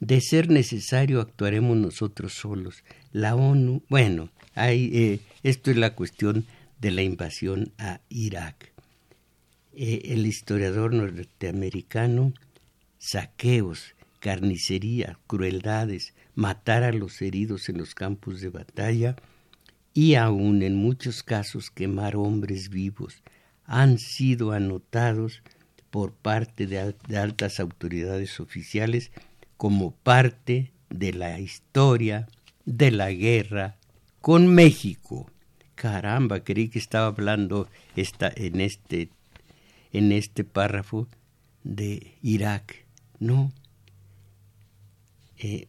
De 0.00 0.22
ser 0.22 0.48
necesario, 0.48 1.20
actuaremos 1.20 1.76
nosotros 1.76 2.32
solos. 2.32 2.84
La 3.12 3.36
ONU, 3.36 3.82
bueno, 3.90 4.30
hay, 4.54 4.90
eh, 4.94 5.20
esto 5.42 5.70
es 5.70 5.76
la 5.76 5.94
cuestión 5.94 6.46
de 6.80 6.90
la 6.90 7.02
invasión 7.02 7.72
a 7.76 8.00
Irak. 8.08 8.72
Eh, 9.74 10.00
el 10.06 10.26
historiador 10.26 10.94
norteamericano, 10.94 12.32
saqueos, 12.98 13.94
carnicería, 14.20 15.18
crueldades, 15.26 16.14
matar 16.34 16.82
a 16.82 16.92
los 16.92 17.20
heridos 17.20 17.68
en 17.68 17.76
los 17.76 17.94
campos 17.94 18.40
de 18.40 18.48
batalla 18.48 19.16
y 19.92 20.14
aún 20.14 20.62
en 20.62 20.76
muchos 20.76 21.22
casos 21.22 21.70
quemar 21.70 22.16
hombres 22.16 22.70
vivos 22.70 23.22
han 23.64 23.98
sido 23.98 24.52
anotados 24.52 25.42
por 25.90 26.12
parte 26.12 26.66
de 26.66 27.18
altas 27.18 27.60
autoridades 27.60 28.40
oficiales 28.40 29.10
como 29.60 29.90
parte 29.90 30.72
de 30.88 31.12
la 31.12 31.38
historia 31.38 32.26
de 32.64 32.90
la 32.90 33.12
guerra 33.12 33.76
con 34.22 34.46
México 34.46 35.30
caramba, 35.74 36.40
creí 36.40 36.70
que 36.70 36.78
estaba 36.78 37.08
hablando 37.08 37.68
en, 37.94 38.60
este, 38.62 39.10
en 39.92 40.12
este 40.12 40.44
párrafo 40.44 41.08
de 41.62 42.14
Irak. 42.22 42.86
No. 43.18 43.52
Eh, 45.36 45.68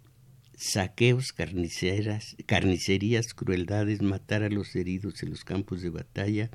saqueos, 0.56 1.34
carnicerías, 1.34 3.34
crueldades, 3.34 4.02
matar 4.02 4.44
a 4.44 4.50
los 4.50 4.74
heridos 4.74 5.22
en 5.22 5.32
los 5.32 5.44
campos 5.44 5.82
de 5.82 5.89
batalla 5.89 6.50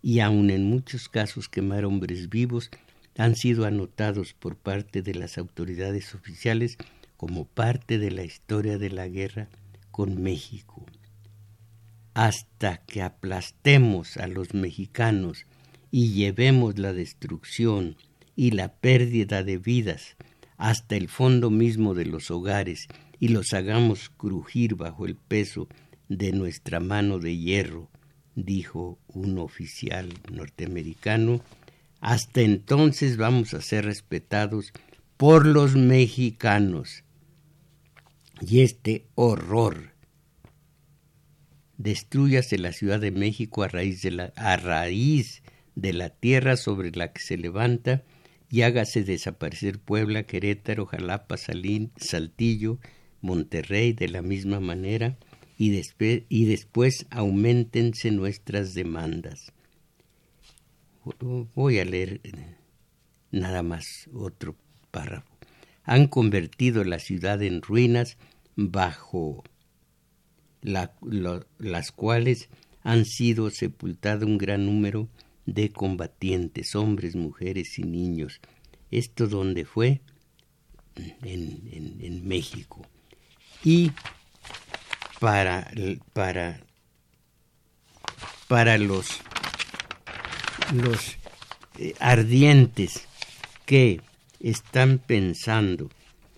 y 0.00 0.20
aun 0.20 0.50
en 0.50 0.70
muchos 0.70 1.08
casos 1.08 1.48
quemar 1.48 1.84
hombres 1.84 2.28
vivos 2.28 2.70
han 3.18 3.34
sido 3.34 3.66
anotados 3.66 4.32
por 4.32 4.56
parte 4.56 5.02
de 5.02 5.12
las 5.12 5.38
autoridades 5.38 6.14
oficiales 6.14 6.78
como 7.16 7.44
parte 7.44 7.98
de 7.98 8.12
la 8.12 8.22
historia 8.22 8.78
de 8.78 8.90
la 8.90 9.08
guerra 9.08 9.48
con 9.90 10.22
México. 10.22 10.86
Hasta 12.14 12.78
que 12.78 13.02
aplastemos 13.02 14.16
a 14.18 14.28
los 14.28 14.54
mexicanos 14.54 15.46
y 15.90 16.12
llevemos 16.12 16.78
la 16.78 16.92
destrucción 16.92 17.96
y 18.36 18.52
la 18.52 18.72
pérdida 18.72 19.42
de 19.42 19.58
vidas 19.58 20.16
hasta 20.56 20.94
el 20.94 21.08
fondo 21.08 21.50
mismo 21.50 21.94
de 21.94 22.04
los 22.04 22.30
hogares 22.30 22.86
y 23.18 23.28
los 23.28 23.52
hagamos 23.52 24.10
crujir 24.10 24.76
bajo 24.76 25.06
el 25.06 25.16
peso 25.16 25.68
de 26.08 26.30
nuestra 26.30 26.78
mano 26.78 27.18
de 27.18 27.36
hierro, 27.36 27.90
dijo 28.36 28.96
un 29.08 29.38
oficial 29.38 30.08
norteamericano, 30.30 31.40
hasta 32.00 32.40
entonces 32.42 33.16
vamos 33.16 33.54
a 33.54 33.60
ser 33.60 33.84
respetados 33.84 34.72
por 35.16 35.46
los 35.46 35.74
mexicanos. 35.74 37.04
Y 38.40 38.60
este 38.60 39.06
horror 39.14 39.92
destruyase 41.76 42.58
la 42.58 42.72
Ciudad 42.72 43.00
de 43.00 43.10
México 43.10 43.62
a 43.62 43.68
raíz 43.68 44.02
de 44.02 44.12
la, 44.12 44.32
a 44.36 44.56
raíz 44.56 45.42
de 45.74 45.92
la 45.92 46.10
tierra 46.10 46.56
sobre 46.56 46.90
la 46.92 47.12
que 47.12 47.20
se 47.20 47.36
levanta 47.36 48.04
y 48.50 48.62
hágase 48.62 49.04
desaparecer 49.04 49.78
Puebla, 49.78 50.22
Querétaro, 50.22 50.86
Jalapa, 50.86 51.36
Salín, 51.36 51.92
Saltillo, 51.96 52.78
Monterrey 53.20 53.92
de 53.92 54.08
la 54.08 54.22
misma 54.22 54.60
manera 54.60 55.18
y, 55.56 55.80
y 56.28 56.44
después 56.44 57.06
aumentense 57.10 58.10
nuestras 58.10 58.74
demandas. 58.74 59.52
Voy 61.54 61.78
a 61.78 61.84
leer 61.84 62.20
eh, 62.24 62.56
nada 63.30 63.62
más 63.62 64.08
otro 64.12 64.56
párrafo. 64.90 65.28
Han 65.84 66.08
convertido 66.08 66.84
la 66.84 66.98
ciudad 66.98 67.42
en 67.42 67.62
ruinas 67.62 68.18
bajo 68.56 69.44
las 70.60 71.92
cuales 71.92 72.48
han 72.82 73.04
sido 73.04 73.50
sepultado 73.50 74.26
un 74.26 74.38
gran 74.38 74.66
número 74.66 75.08
de 75.46 75.70
combatientes, 75.70 76.74
hombres, 76.74 77.16
mujeres 77.16 77.78
y 77.78 77.82
niños. 77.82 78.40
Esto 78.90 79.26
donde 79.26 79.64
fue 79.64 80.00
en, 81.22 81.98
en, 82.00 82.26
México. 82.26 82.86
Y 83.64 83.92
para, 85.20 85.70
para, 86.12 86.60
para 88.46 88.78
los, 88.78 89.20
los 90.72 91.16
eh, 91.78 91.94
ardientes 92.00 93.06
que 93.66 94.00
están 94.40 94.98
pensando 94.98 95.90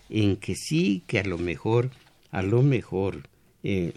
en 0.09 0.37
que 0.37 0.55
sí, 0.55 1.03
que 1.07 1.21
a 1.21 1.25
lo 1.25 1.39
mejor, 1.39 1.91
a 2.31 2.43
lo 2.43 2.63
mejor 2.63 3.29
eh, 3.63 3.93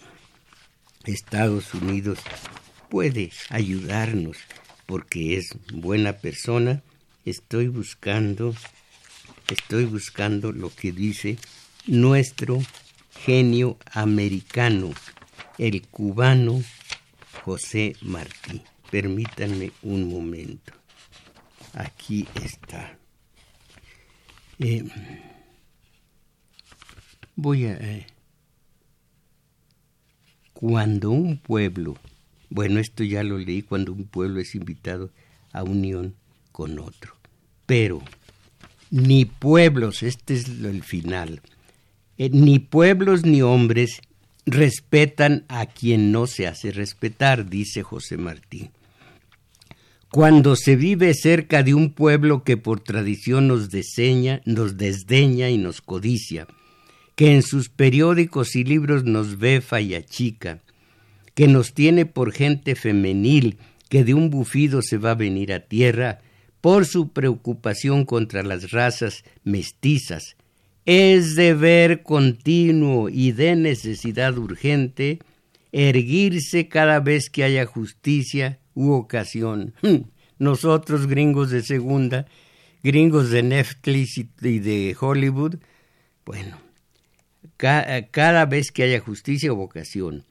Estados 1.06 1.74
Unidos 1.74 2.20
puede 2.90 3.32
ayudarnos 3.50 4.38
porque 4.86 5.38
es 5.38 5.56
buena 5.74 6.14
persona. 6.14 6.84
Estoy 7.26 7.68
buscando, 7.68 8.54
estoy 9.50 9.86
buscando 9.86 10.52
lo 10.52 10.74
que 10.74 10.92
dice 10.92 11.38
nuestro 11.88 12.62
genio 13.26 13.78
americano, 13.92 14.92
el 15.58 15.82
cubano 15.88 16.62
José 17.44 17.96
Martí. 18.02 18.62
Permítanme 18.94 19.72
un 19.82 20.08
momento. 20.08 20.72
Aquí 21.74 22.28
está. 22.36 22.96
Eh, 24.60 24.84
voy 27.36 27.66
a... 27.66 27.74
Eh, 27.74 28.06
cuando 30.54 31.10
un 31.10 31.38
pueblo, 31.38 31.98
bueno, 32.52 32.80
esto 32.80 33.04
ya 33.04 33.24
lo 33.24 33.40
leí, 33.40 33.64
cuando 33.64 33.94
un 33.94 34.06
pueblo 34.06 34.40
es 34.40 34.54
invitado 34.54 35.10
a 35.54 35.64
unión 35.64 36.14
con 36.52 36.78
otro, 36.78 37.16
pero 37.66 38.00
ni 38.92 39.26
pueblos, 39.26 40.04
este 40.04 40.36
es 40.36 40.48
el 40.48 40.84
final, 40.84 41.42
eh, 42.20 42.30
ni 42.30 42.60
pueblos 42.60 43.26
ni 43.26 43.42
hombres 43.42 44.02
respetan 44.46 45.46
a 45.48 45.66
quien 45.66 46.12
no 46.12 46.28
se 46.28 46.46
hace 46.46 46.72
respetar, 46.72 47.50
dice 47.50 47.82
José 47.82 48.18
Martín. 48.18 48.70
Cuando 50.14 50.56
se 50.56 50.76
vive 50.76 51.12
cerca 51.16 51.64
de 51.64 51.74
un 51.74 51.92
pueblo 51.92 52.44
que 52.44 52.56
por 52.56 52.80
tradición 52.80 53.48
nos 53.48 53.72
deseña, 53.72 54.44
nos 54.46 54.78
desdeña 54.78 55.50
y 55.50 55.58
nos 55.58 55.82
codicia, 55.82 56.46
que 57.16 57.34
en 57.34 57.42
sus 57.42 57.70
periódicos 57.70 58.56
y 58.56 58.64
libros 58.64 59.06
nos 59.06 59.40
befa 59.40 59.82
y 59.82 59.96
achica, 59.96 60.62
que 61.34 61.48
nos 61.48 61.74
tiene 61.74 62.06
por 62.06 62.32
gente 62.32 62.76
femenil, 62.76 63.58
que 63.90 64.04
de 64.04 64.14
un 64.14 64.30
bufido 64.30 64.84
se 64.84 65.00
va 65.00 65.10
a 65.10 65.16
venir 65.16 65.52
a 65.52 65.62
tierra, 65.62 66.20
por 66.62 66.86
su 66.86 67.12
preocupación 67.12 68.06
contra 68.06 68.44
las 68.44 68.70
razas 68.70 69.24
mestizas. 69.44 70.36
Es 70.86 71.34
deber 71.36 72.04
continuo 72.04 73.10
y 73.10 73.32
de 73.32 73.56
necesidad 73.56 74.38
urgente 74.38 75.18
erguirse 75.72 76.68
cada 76.68 77.00
vez 77.00 77.32
que 77.32 77.44
haya 77.44 77.66
justicia 77.66 78.60
u 78.74 78.92
ocasión. 78.92 79.74
Nosotros, 80.40 81.08
gringos 81.08 81.52
de 81.52 81.64
segunda, 81.64 82.26
gringos 82.84 83.30
de 83.30 83.44
Netflix 83.44 84.18
y 84.18 84.60
de 84.60 84.96
Hollywood, 85.00 85.56
bueno, 86.26 86.58
cada 87.58 88.46
vez 88.46 88.72
que 88.72 88.84
haya 88.84 89.00
justicia 89.00 89.52
o 89.52 89.56
vocación. 89.56 90.26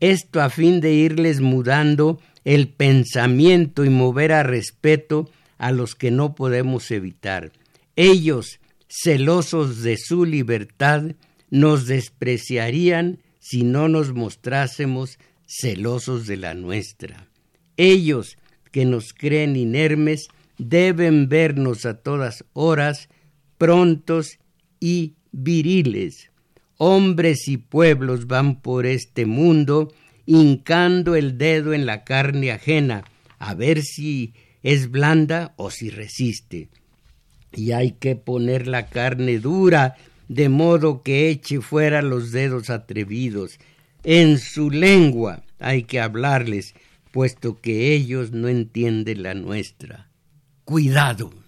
Esto 0.00 0.40
a 0.40 0.50
fin 0.50 0.80
de 0.80 0.92
irles 0.92 1.40
mudando 1.40 2.20
el 2.44 2.68
pensamiento 2.68 3.84
y 3.84 3.90
mover 3.90 4.32
a 4.32 4.42
respeto 4.42 5.30
a 5.58 5.70
los 5.70 5.94
que 5.94 6.10
no 6.10 6.34
podemos 6.34 6.90
evitar. 6.90 7.52
Ellos, 7.94 8.58
celosos 8.88 9.82
de 9.82 9.96
su 9.96 10.24
libertad, 10.24 11.14
nos 11.50 11.86
despreciarían 11.86 13.20
si 13.38 13.62
no 13.62 13.88
nos 13.88 14.12
mostrásemos 14.12 15.18
celosos 15.46 16.26
de 16.26 16.36
la 16.36 16.54
nuestra. 16.54 17.28
Ellos, 17.76 18.36
que 18.70 18.84
nos 18.84 19.12
creen 19.12 19.56
inermes, 19.56 20.28
deben 20.58 21.28
vernos 21.28 21.86
a 21.86 21.94
todas 21.94 22.44
horas 22.52 23.08
prontos 23.58 24.38
y 24.80 25.14
viriles. 25.32 26.30
hombres 26.78 27.46
y 27.46 27.58
pueblos 27.58 28.26
van 28.26 28.60
por 28.60 28.86
este 28.86 29.24
mundo 29.24 29.92
hincando 30.26 31.14
el 31.14 31.38
dedo 31.38 31.74
en 31.74 31.86
la 31.86 32.02
carne 32.02 32.50
ajena, 32.50 33.04
a 33.38 33.54
ver 33.54 33.82
si 33.82 34.34
es 34.64 34.90
blanda 34.90 35.54
o 35.56 35.70
si 35.70 35.90
resiste. 35.90 36.68
Y 37.54 37.70
hay 37.72 37.92
que 37.92 38.16
poner 38.16 38.66
la 38.66 38.86
carne 38.88 39.38
dura, 39.38 39.96
de 40.28 40.48
modo 40.48 41.02
que 41.02 41.28
eche 41.28 41.60
fuera 41.60 42.02
los 42.02 42.32
dedos 42.32 42.70
atrevidos. 42.70 43.58
En 44.04 44.38
su 44.38 44.70
lengua 44.70 45.44
hay 45.58 45.84
que 45.84 46.00
hablarles, 46.00 46.74
puesto 47.12 47.60
que 47.60 47.94
ellos 47.94 48.32
no 48.32 48.48
entienden 48.48 49.22
la 49.22 49.34
nuestra. 49.34 50.10
Cuidado. 50.64 51.41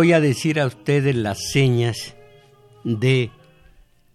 Voy 0.00 0.14
a 0.14 0.20
decir 0.20 0.58
a 0.58 0.66
ustedes 0.66 1.14
las 1.14 1.50
señas 1.52 2.14
de 2.84 3.30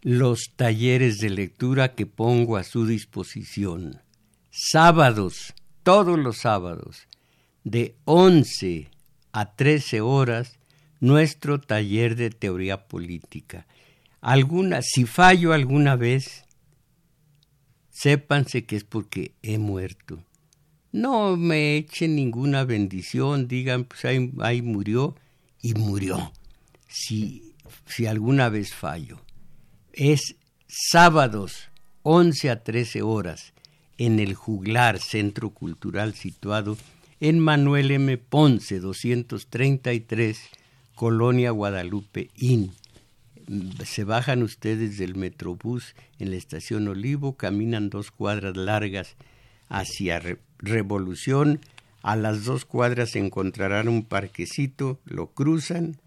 los 0.01 0.49
talleres 0.55 1.19
de 1.19 1.29
lectura 1.29 1.93
que 1.93 2.07
pongo 2.07 2.57
a 2.57 2.63
su 2.63 2.87
disposición. 2.87 4.01
Sábados, 4.49 5.53
todos 5.83 6.17
los 6.17 6.37
sábados, 6.37 7.07
de 7.63 7.93
11 8.05 8.89
a 9.31 9.53
13 9.53 10.01
horas, 10.01 10.57
nuestro 11.01 11.61
taller 11.61 12.15
de 12.15 12.31
teoría 12.31 12.87
política. 12.87 13.67
Alguna, 14.21 14.81
si 14.81 15.05
fallo 15.05 15.53
alguna 15.53 15.95
vez, 15.95 16.45
sépanse 17.91 18.65
que 18.65 18.77
es 18.77 18.83
porque 18.83 19.35
he 19.43 19.59
muerto. 19.59 20.17
No 20.91 21.37
me 21.37 21.77
echen 21.77 22.15
ninguna 22.15 22.63
bendición, 22.63 23.47
digan, 23.47 23.83
pues 23.83 24.03
ahí, 24.05 24.33
ahí 24.39 24.63
murió 24.63 25.15
y 25.65 25.73
murió. 25.73 26.31
Si, 26.87 27.55
si 27.87 28.05
alguna 28.05 28.49
vez 28.49 28.75
fallo. 28.75 29.19
Es 29.93 30.35
sábados 30.67 31.69
11 32.03 32.51
a 32.51 32.63
13 32.63 33.01
horas 33.01 33.53
en 33.97 34.19
el 34.19 34.35
Juglar 34.35 34.99
Centro 34.99 35.49
Cultural 35.49 36.13
situado 36.13 36.77
en 37.19 37.39
Manuel 37.39 37.89
M. 37.89 38.15
Ponce 38.19 38.79
233, 38.79 40.39
Colonia 40.93 41.49
Guadalupe 41.49 42.29
Inn. 42.35 42.71
Se 43.83 44.03
bajan 44.03 44.43
ustedes 44.43 44.99
del 44.99 45.15
Metrobús 45.15 45.95
en 46.19 46.29
la 46.29 46.35
estación 46.35 46.87
Olivo, 46.87 47.37
caminan 47.37 47.89
dos 47.89 48.11
cuadras 48.11 48.55
largas 48.55 49.15
hacia 49.67 50.21
Revolución 50.59 51.59
a 52.05 52.15
las 52.15 52.45
dos 52.45 52.65
cuadras 52.65 53.15
encontrarán 53.15 53.87
un 53.87 54.03
parquecito, 54.03 54.99
lo 55.05 55.31
cruzan 55.31 55.97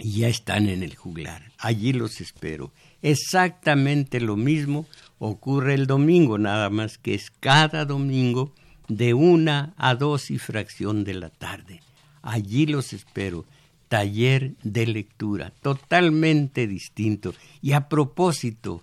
y 0.00 0.18
ya 0.18 0.28
están 0.28 0.68
en 0.68 0.82
el 0.82 0.96
juglar. 0.96 1.52
Allí 1.58 1.92
los 1.92 2.20
espero. 2.20 2.72
Exactamente 3.02 4.18
lo 4.18 4.34
mismo 4.34 4.84
ocurre 5.20 5.74
el 5.74 5.86
domingo, 5.86 6.38
nada 6.38 6.70
más 6.70 6.98
que 6.98 7.14
es 7.14 7.30
cada 7.30 7.84
domingo 7.84 8.52
de 8.88 9.14
una 9.14 9.74
a 9.76 9.94
dos 9.94 10.32
y 10.32 10.38
fracción 10.38 11.04
de 11.04 11.14
la 11.14 11.30
tarde. 11.30 11.82
Allí 12.22 12.66
los 12.66 12.92
espero. 12.92 13.44
Taller 13.86 14.54
de 14.64 14.88
lectura, 14.88 15.52
totalmente 15.62 16.66
distinto. 16.66 17.32
Y 17.60 17.74
a 17.74 17.88
propósito, 17.88 18.82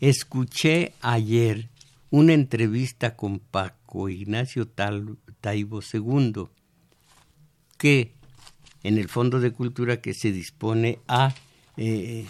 escuché 0.00 0.94
ayer 1.02 1.68
una 2.08 2.32
entrevista 2.32 3.16
con 3.16 3.38
Paco 3.38 4.08
Ignacio 4.08 4.66
Tal, 4.66 5.18
Taibo 5.48 5.80
II, 5.80 6.44
que 7.78 8.12
en 8.82 8.98
el 8.98 9.08
Fondo 9.08 9.40
de 9.40 9.50
Cultura 9.50 10.02
que 10.02 10.12
se 10.12 10.30
dispone 10.30 10.98
a, 11.08 11.34
eh, 11.78 12.26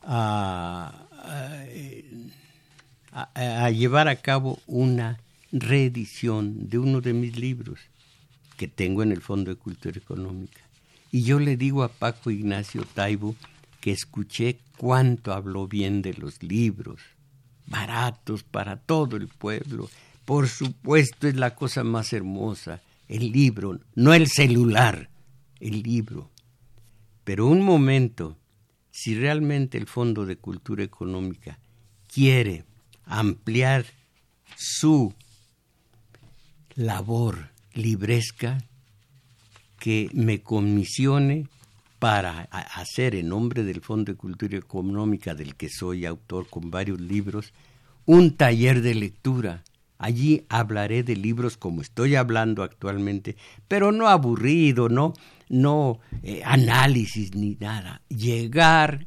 a, 0.00 1.06
a, 3.12 3.70
llevar 3.70 4.08
a 4.08 4.16
cabo 4.16 4.58
una 4.66 5.20
reedición 5.52 6.70
de 6.70 6.78
uno 6.78 7.02
de 7.02 7.12
mis 7.12 7.38
libros 7.38 7.78
que 8.56 8.66
tengo 8.66 9.02
en 9.02 9.12
el 9.12 9.20
Fondo 9.20 9.50
de 9.50 9.56
Cultura 9.56 9.98
Económica. 9.98 10.62
Y 11.12 11.24
yo 11.24 11.40
le 11.40 11.58
digo 11.58 11.82
a 11.82 11.92
Paco 11.92 12.30
Ignacio 12.30 12.86
Taibo 12.94 13.36
que 13.82 13.92
escuché 13.92 14.60
cuánto 14.78 15.34
habló 15.34 15.68
bien 15.68 16.00
de 16.00 16.14
los 16.14 16.42
libros, 16.42 17.02
baratos 17.66 18.44
para 18.44 18.76
todo 18.76 19.18
el 19.18 19.28
pueblo, 19.28 19.90
por 20.30 20.46
supuesto, 20.46 21.26
es 21.26 21.34
la 21.34 21.56
cosa 21.56 21.82
más 21.82 22.12
hermosa, 22.12 22.80
el 23.08 23.32
libro, 23.32 23.80
no 23.96 24.14
el 24.14 24.28
celular, 24.28 25.10
el 25.58 25.82
libro. 25.82 26.30
Pero 27.24 27.48
un 27.48 27.62
momento, 27.62 28.38
si 28.92 29.16
realmente 29.16 29.76
el 29.76 29.88
Fondo 29.88 30.26
de 30.26 30.36
Cultura 30.36 30.84
Económica 30.84 31.58
quiere 32.06 32.64
ampliar 33.06 33.86
su 34.54 35.12
labor 36.76 37.50
libresca, 37.74 38.62
que 39.80 40.10
me 40.12 40.42
comisione 40.42 41.48
para 41.98 42.42
hacer 42.42 43.16
en 43.16 43.30
nombre 43.30 43.64
del 43.64 43.80
Fondo 43.80 44.12
de 44.12 44.16
Cultura 44.16 44.56
Económica, 44.56 45.34
del 45.34 45.56
que 45.56 45.68
soy 45.68 46.06
autor 46.06 46.48
con 46.48 46.70
varios 46.70 47.00
libros, 47.00 47.52
un 48.06 48.36
taller 48.36 48.80
de 48.80 48.94
lectura 48.94 49.64
Allí 50.00 50.46
hablaré 50.48 51.02
de 51.02 51.14
libros 51.14 51.58
como 51.58 51.82
estoy 51.82 52.16
hablando 52.16 52.62
actualmente, 52.62 53.36
pero 53.68 53.92
no 53.92 54.08
aburrido, 54.08 54.88
no, 54.88 55.12
no 55.50 56.00
eh, 56.22 56.40
análisis 56.42 57.34
ni 57.34 57.56
nada. 57.56 58.00
Llegar 58.08 59.06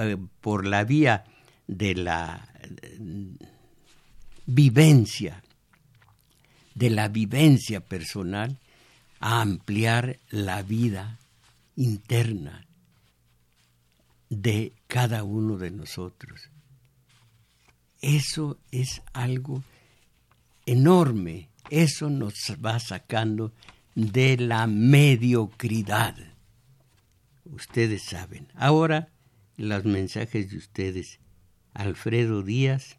eh, 0.00 0.16
por 0.40 0.66
la 0.66 0.82
vía 0.82 1.22
de 1.68 1.94
la 1.94 2.48
eh, 2.60 2.98
vivencia, 4.44 5.44
de 6.74 6.90
la 6.90 7.06
vivencia 7.06 7.80
personal, 7.80 8.58
a 9.20 9.42
ampliar 9.42 10.18
la 10.28 10.64
vida 10.64 11.20
interna 11.76 12.66
de 14.28 14.72
cada 14.88 15.22
uno 15.22 15.56
de 15.56 15.70
nosotros. 15.70 16.50
Eso 18.00 18.58
es 18.72 19.02
algo 19.12 19.62
enorme. 20.66 21.48
Eso 21.70 22.10
nos 22.10 22.34
va 22.64 22.80
sacando 22.80 23.52
de 23.94 24.36
la 24.36 24.66
mediocridad. 24.66 26.16
ustedes 27.44 28.02
saben. 28.02 28.48
Ahora, 28.54 29.12
los 29.56 29.84
mensajes 29.84 30.50
de 30.50 30.56
ustedes. 30.56 31.20
Alfredo 31.74 32.42
Díaz, 32.42 32.96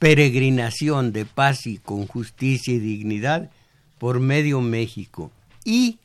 peregrinación 0.03 1.13
de 1.13 1.25
paz 1.25 1.69
y 1.69 1.79
con 1.79 2.09
justicia 2.09 2.75
y 2.75 2.81
dignidad 2.81 3.53
por 3.99 4.19
medio 4.19 4.61
México. 4.61 5.31
Y, 5.65 6.01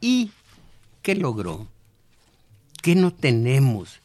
y, 0.00 0.30
¿qué 1.02 1.16
logró? 1.16 1.66
¿Qué 2.82 2.94
no 2.94 3.12
tenemos? 3.12 3.98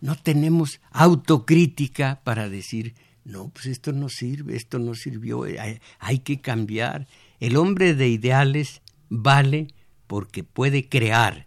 No 0.00 0.16
tenemos 0.16 0.80
autocrítica 0.90 2.20
para 2.24 2.48
decir, 2.48 2.96
no, 3.24 3.50
pues 3.50 3.66
esto 3.66 3.92
no 3.92 4.08
sirve, 4.08 4.56
esto 4.56 4.80
no 4.80 4.96
sirvió, 4.96 5.44
hay, 5.44 5.78
hay 6.00 6.18
que 6.18 6.40
cambiar. 6.40 7.06
El 7.38 7.56
hombre 7.56 7.94
de 7.94 8.08
ideales 8.08 8.82
vale 9.08 9.68
porque 10.08 10.42
puede 10.42 10.88
crear, 10.88 11.46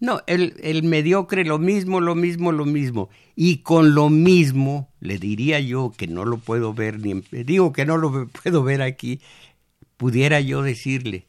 no, 0.00 0.22
el, 0.26 0.82
mediocre 0.84 1.44
lo 1.44 1.58
mismo, 1.58 2.00
lo 2.00 2.14
mismo, 2.14 2.52
lo 2.52 2.64
mismo. 2.64 3.08
Y 3.34 3.58
con 3.58 3.94
lo 3.94 4.10
mismo, 4.10 4.90
le 5.00 5.18
diría 5.18 5.58
yo 5.58 5.92
que 5.96 6.06
no 6.06 6.24
lo 6.24 6.38
puedo 6.38 6.72
ver, 6.72 7.00
ni 7.00 7.22
digo 7.44 7.72
que 7.72 7.84
no 7.84 7.96
lo 7.96 8.28
puedo 8.42 8.62
ver 8.62 8.82
aquí, 8.82 9.20
pudiera 9.96 10.40
yo 10.40 10.62
decirle, 10.62 11.26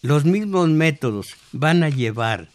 los 0.00 0.24
mismos 0.24 0.68
métodos 0.70 1.36
van 1.52 1.84
a 1.84 1.90
llevar 1.90 2.48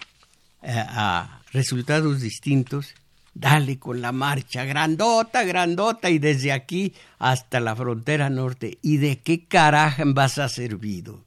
a, 0.61 0.67
eh, 0.67 0.85
a 0.87 1.41
resultados 1.51 2.21
distintos. 2.21 2.93
Dale 3.35 3.77
con 3.77 4.01
la 4.01 4.11
marcha, 4.11 4.65
grandota, 4.65 5.43
grandota, 5.43 6.09
y 6.09 6.17
desde 6.17 6.51
aquí 6.51 6.95
hasta 7.19 7.59
la 7.59 7.75
frontera 7.75 8.31
norte. 8.31 8.79
¿Y 8.81 8.97
de 8.97 9.19
qué 9.19 9.45
carajo 9.45 10.01
vas 10.07 10.39
a 10.39 10.49
servido? 10.49 11.23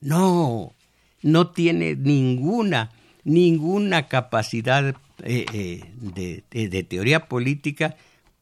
No, 0.00 0.74
no 1.22 1.50
tiene 1.50 1.96
ninguna, 1.96 2.90
ninguna 3.24 4.08
capacidad 4.08 4.94
eh, 5.22 5.44
eh, 5.52 6.42
de, 6.50 6.82
teoría 6.84 7.26
política 7.26 7.96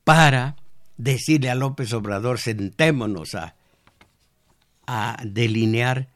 para 0.04 0.56
decirle 0.96 1.50
a 1.50 1.54
López 1.54 1.92
Obrador, 1.92 2.38
sentémonos 2.38 3.34
a, 3.34 3.56
a 4.86 5.20
delinear, 5.24 6.08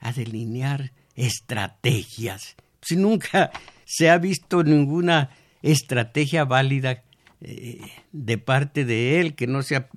a 0.00 0.12
delinear 0.12 0.92
estrategias. 1.14 2.56
Si 2.82 2.96
nunca 2.96 3.50
se 3.84 4.10
ha 4.10 4.18
visto 4.18 4.62
ninguna 4.64 5.30
estrategia 5.62 6.44
válida 6.44 7.04
eh, 7.40 7.80
de 8.12 8.38
parte 8.38 8.84
de 8.84 9.20
él 9.20 9.34
que 9.34 9.46
no 9.46 9.62
sea 9.62 9.88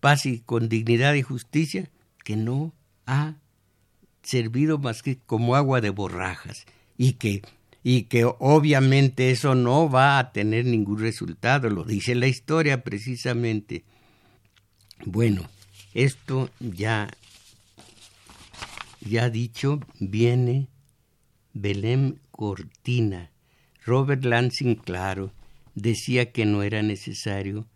paz 0.00 0.26
y 0.26 0.40
con 0.40 0.68
dignidad 0.68 1.14
y 1.14 1.22
justicia, 1.22 1.88
que 2.24 2.36
no 2.36 2.72
ha 3.06 3.36
servido 4.26 4.78
más 4.78 5.02
que 5.02 5.18
como 5.18 5.56
agua 5.56 5.80
de 5.80 5.90
borrajas 5.90 6.66
y 6.96 7.14
que 7.14 7.42
y 7.82 8.04
que 8.04 8.24
obviamente 8.24 9.30
eso 9.30 9.54
no 9.54 9.88
va 9.88 10.18
a 10.18 10.32
tener 10.32 10.64
ningún 10.64 10.98
resultado, 10.98 11.70
lo 11.70 11.84
dice 11.84 12.16
la 12.16 12.26
historia 12.26 12.82
precisamente. 12.82 13.84
Bueno, 15.04 15.48
esto 15.94 16.50
ya 16.58 17.08
ya 19.00 19.30
dicho, 19.30 19.80
viene 20.00 20.68
Belém 21.52 22.16
Cortina. 22.32 23.30
Robert 23.84 24.24
Lansing, 24.24 24.74
claro, 24.74 25.32
decía 25.74 26.32
que 26.32 26.44
no 26.44 26.64
era 26.64 26.82
necesario 26.82 27.66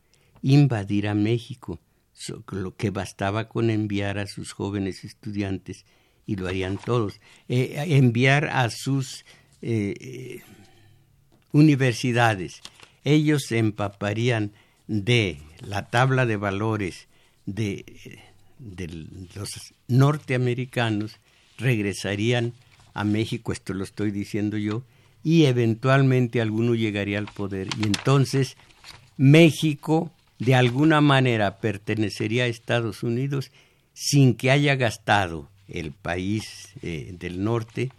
invadir 0.43 1.07
a 1.07 1.15
México, 1.15 1.79
lo 2.51 2.75
que 2.75 2.91
bastaba 2.91 3.49
con 3.49 3.71
enviar 3.71 4.19
a 4.19 4.27
sus 4.27 4.53
jóvenes 4.53 5.05
estudiantes 5.05 5.85
y 6.31 6.37
lo 6.37 6.47
harían 6.47 6.79
todos, 6.79 7.21
eh, 7.49 7.75
enviar 7.89 8.51
a 8.53 8.71
sus 8.71 9.25
eh, 9.63 10.43
universidades. 11.51 12.61
Ellos 13.03 13.47
se 13.49 13.59
empaparían 13.59 14.53
de 14.87 15.39
la 15.61 15.89
tabla 15.91 16.27
de 16.27 16.37
valores 16.37 17.09
de 17.47 17.85
los 19.35 19.75
norteamericanos, 19.89 21.17
regresarían 21.59 22.53
a 22.95 23.03
México, 23.03 23.51
esto 23.51 23.75
lo 23.75 23.83
estoy 23.83 24.13
diciendo 24.13 24.57
yo, 24.57 24.85
y 25.25 25.47
eventualmente 25.47 26.41
alguno 26.41 26.77
llegaría 26.77 27.19
al 27.19 27.27
poder. 27.27 27.67
Y 27.77 27.87
entonces 27.87 28.57
México 29.17 30.13
de 30.39 30.55
alguna 30.55 31.01
manera 31.01 31.59
pertenecería 31.59 32.45
a 32.45 32.47
Estados 32.47 33.03
Unidos 33.03 33.51
sin 33.95 34.35
que 34.35 34.53
haya 34.53 34.77
gastado 34.77 35.51
el 35.71 35.93
país 35.93 36.71
eh, 36.83 37.15
del 37.19 37.43
norte 37.43 37.91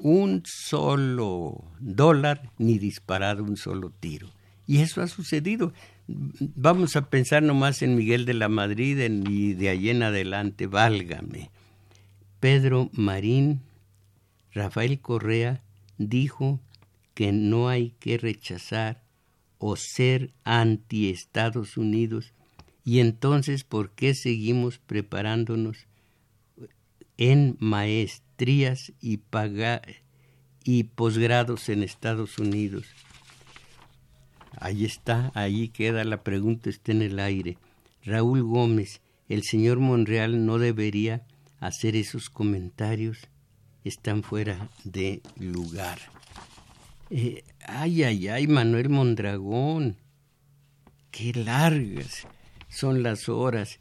un 0.00 0.42
solo 0.44 1.64
dólar 1.80 2.50
ni 2.58 2.78
disparado 2.78 3.42
un 3.42 3.56
solo 3.56 3.90
tiro. 3.90 4.28
Y 4.66 4.78
eso 4.78 5.02
ha 5.02 5.08
sucedido. 5.08 5.72
Vamos 6.06 6.96
a 6.96 7.10
pensar 7.10 7.42
nomás 7.42 7.82
en 7.82 7.96
Miguel 7.96 8.24
de 8.24 8.34
la 8.34 8.48
Madrid 8.48 8.98
y 9.28 9.54
de 9.54 9.68
allí 9.70 9.90
en 9.90 10.02
adelante, 10.02 10.66
válgame. 10.66 11.50
Pedro 12.40 12.90
Marín, 12.92 13.60
Rafael 14.52 15.00
Correa 15.00 15.62
dijo 15.96 16.60
que 17.14 17.32
no 17.32 17.68
hay 17.68 17.94
que 17.98 18.16
rechazar 18.16 19.02
o 19.58 19.74
ser 19.76 20.30
anti 20.44 21.10
Estados 21.10 21.76
Unidos 21.76 22.32
y 22.84 23.00
entonces 23.00 23.64
¿por 23.64 23.90
qué 23.90 24.14
seguimos 24.14 24.78
preparándonos 24.78 25.87
en 27.18 27.56
maestrías 27.58 28.92
y, 29.00 29.18
posgrados 30.84 31.68
en 31.68 31.82
Estados 31.82 32.38
Unidos. 32.38 32.86
Ahí 34.60 34.84
está, 34.84 35.30
ahí 35.34 35.68
queda 35.68 36.04
la 36.04 36.22
pregunta, 36.22 36.70
está 36.70 36.92
en 36.92 37.02
el 37.02 37.18
aire. 37.18 37.58
Raúl 38.04 38.42
Gómez, 38.42 39.00
el 39.28 39.42
señor 39.42 39.80
Monreal 39.80 40.46
no 40.46 40.58
debería 40.58 41.26
hacer 41.60 41.96
esos 41.96 42.30
comentarios, 42.30 43.28
están 43.84 44.22
fuera 44.22 44.68
de 44.84 45.20
lugar. 45.36 45.98
Eh, 47.10 47.42
ay, 47.66 48.04
ay, 48.04 48.28
ay, 48.28 48.46
Manuel 48.46 48.90
Mondragón, 48.90 49.96
qué 51.10 51.32
largas 51.32 52.26
son 52.68 53.02
las 53.02 53.28
horas. 53.28 53.80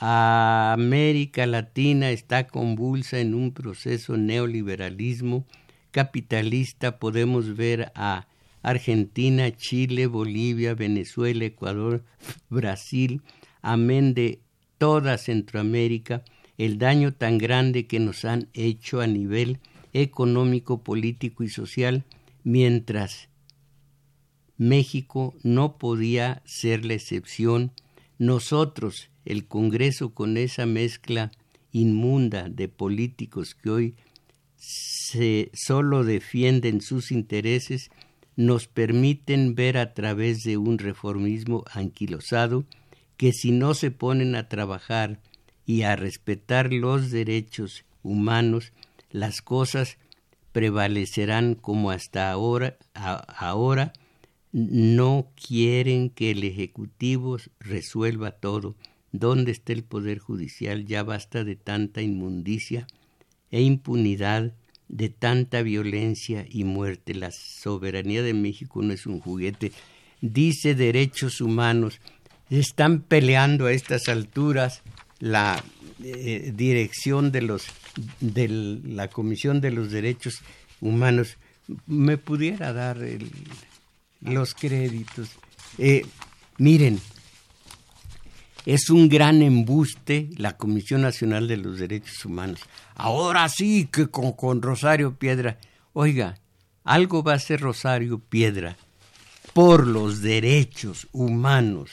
América 0.00 1.44
Latina 1.46 2.10
está 2.10 2.46
convulsa 2.46 3.18
en 3.18 3.34
un 3.34 3.52
proceso 3.52 4.16
neoliberalismo 4.16 5.44
capitalista. 5.90 7.00
Podemos 7.00 7.56
ver 7.56 7.90
a 7.96 8.28
Argentina, 8.62 9.50
Chile, 9.56 10.06
Bolivia, 10.06 10.74
Venezuela, 10.74 11.44
Ecuador, 11.44 12.04
Brasil, 12.48 13.22
amén 13.60 14.14
de 14.14 14.40
toda 14.78 15.18
Centroamérica, 15.18 16.22
el 16.58 16.78
daño 16.78 17.12
tan 17.12 17.38
grande 17.38 17.88
que 17.88 17.98
nos 17.98 18.24
han 18.24 18.48
hecho 18.54 19.00
a 19.00 19.08
nivel 19.08 19.58
económico, 19.92 20.84
político 20.84 21.42
y 21.42 21.48
social, 21.48 22.04
mientras 22.44 23.28
México 24.56 25.34
no 25.42 25.76
podía 25.76 26.40
ser 26.44 26.84
la 26.84 26.94
excepción. 26.94 27.72
Nosotros, 28.18 29.10
el 29.28 29.46
Congreso, 29.46 30.14
con 30.14 30.38
esa 30.38 30.64
mezcla 30.64 31.30
inmunda 31.70 32.48
de 32.48 32.68
políticos 32.68 33.54
que 33.54 33.68
hoy 33.68 33.94
se 34.56 35.50
solo 35.52 36.02
defienden 36.02 36.80
sus 36.80 37.12
intereses, 37.12 37.90
nos 38.36 38.68
permiten 38.68 39.54
ver 39.54 39.76
a 39.76 39.92
través 39.92 40.44
de 40.44 40.56
un 40.56 40.78
reformismo 40.78 41.64
anquilosado 41.74 42.64
que 43.18 43.34
si 43.34 43.52
no 43.52 43.74
se 43.74 43.90
ponen 43.90 44.34
a 44.34 44.48
trabajar 44.48 45.20
y 45.66 45.82
a 45.82 45.94
respetar 45.94 46.72
los 46.72 47.10
derechos 47.10 47.84
humanos, 48.02 48.72
las 49.10 49.42
cosas 49.42 49.98
prevalecerán 50.52 51.54
como 51.54 51.90
hasta 51.90 52.30
ahora, 52.30 52.78
ahora 52.94 53.92
no 54.52 55.28
quieren 55.34 56.08
que 56.08 56.30
el 56.30 56.44
Ejecutivo 56.44 57.36
resuelva 57.60 58.30
todo. 58.30 58.74
¿Dónde 59.18 59.52
está 59.52 59.72
el 59.72 59.84
Poder 59.84 60.18
Judicial? 60.18 60.84
Ya 60.84 61.02
basta 61.02 61.44
de 61.44 61.56
tanta 61.56 62.02
inmundicia 62.02 62.86
e 63.50 63.62
impunidad, 63.62 64.54
de 64.88 65.08
tanta 65.08 65.62
violencia 65.62 66.46
y 66.48 66.64
muerte. 66.64 67.14
La 67.14 67.30
soberanía 67.30 68.22
de 68.22 68.34
México 68.34 68.82
no 68.82 68.92
es 68.92 69.06
un 69.06 69.20
juguete. 69.20 69.72
Dice 70.20 70.74
derechos 70.74 71.40
humanos. 71.40 72.00
Están 72.50 73.02
peleando 73.02 73.66
a 73.66 73.72
estas 73.72 74.08
alturas 74.08 74.82
la 75.18 75.62
eh, 76.02 76.52
dirección 76.54 77.32
de 77.32 77.42
los 77.42 77.66
de 78.20 78.48
la 78.48 79.08
Comisión 79.08 79.60
de 79.60 79.70
los 79.70 79.90
Derechos 79.90 80.40
Humanos. 80.80 81.36
¿Me 81.86 82.16
pudiera 82.16 82.72
dar 82.72 82.98
los 84.20 84.54
créditos. 84.54 85.30
Eh, 85.78 86.04
miren, 86.58 87.00
es 88.68 88.90
un 88.90 89.08
gran 89.08 89.40
embuste 89.40 90.28
la 90.36 90.58
Comisión 90.58 91.00
Nacional 91.00 91.48
de 91.48 91.56
los 91.56 91.78
Derechos 91.78 92.22
Humanos. 92.26 92.60
Ahora 92.96 93.48
sí 93.48 93.88
que 93.90 94.08
con, 94.08 94.60
Rosario 94.60 95.14
Piedra. 95.14 95.56
Oiga, 95.94 96.38
algo 96.84 97.22
va 97.22 97.32
a 97.32 97.38
ser 97.38 97.60
Rosario 97.62 98.18
Piedra 98.18 98.76
por 99.54 99.86
los 99.86 100.20
derechos 100.20 101.08
humanos 101.12 101.92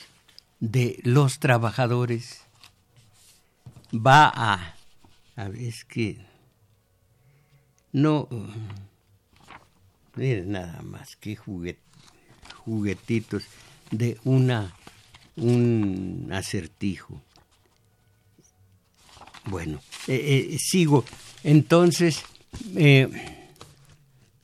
de 0.60 1.00
los 1.04 1.40
trabajadores. 1.40 2.42
Va 3.94 4.30
a... 4.36 4.76
A 5.38 5.48
ver, 5.48 5.62
es 5.62 5.86
que... 5.86 6.26
No... 7.94 8.28
Miren 10.16 10.52
nada 10.52 10.82
más, 10.82 11.18
juguete 11.46 11.80
juguetitos 12.66 13.44
de 13.92 14.20
una 14.26 14.74
un 15.38 16.30
acertijo. 16.32 17.22
Bueno, 19.46 19.80
eh, 20.08 20.50
eh, 20.52 20.58
sigo. 20.60 21.06
Entonces, 21.44 22.24
eh, 22.76 23.10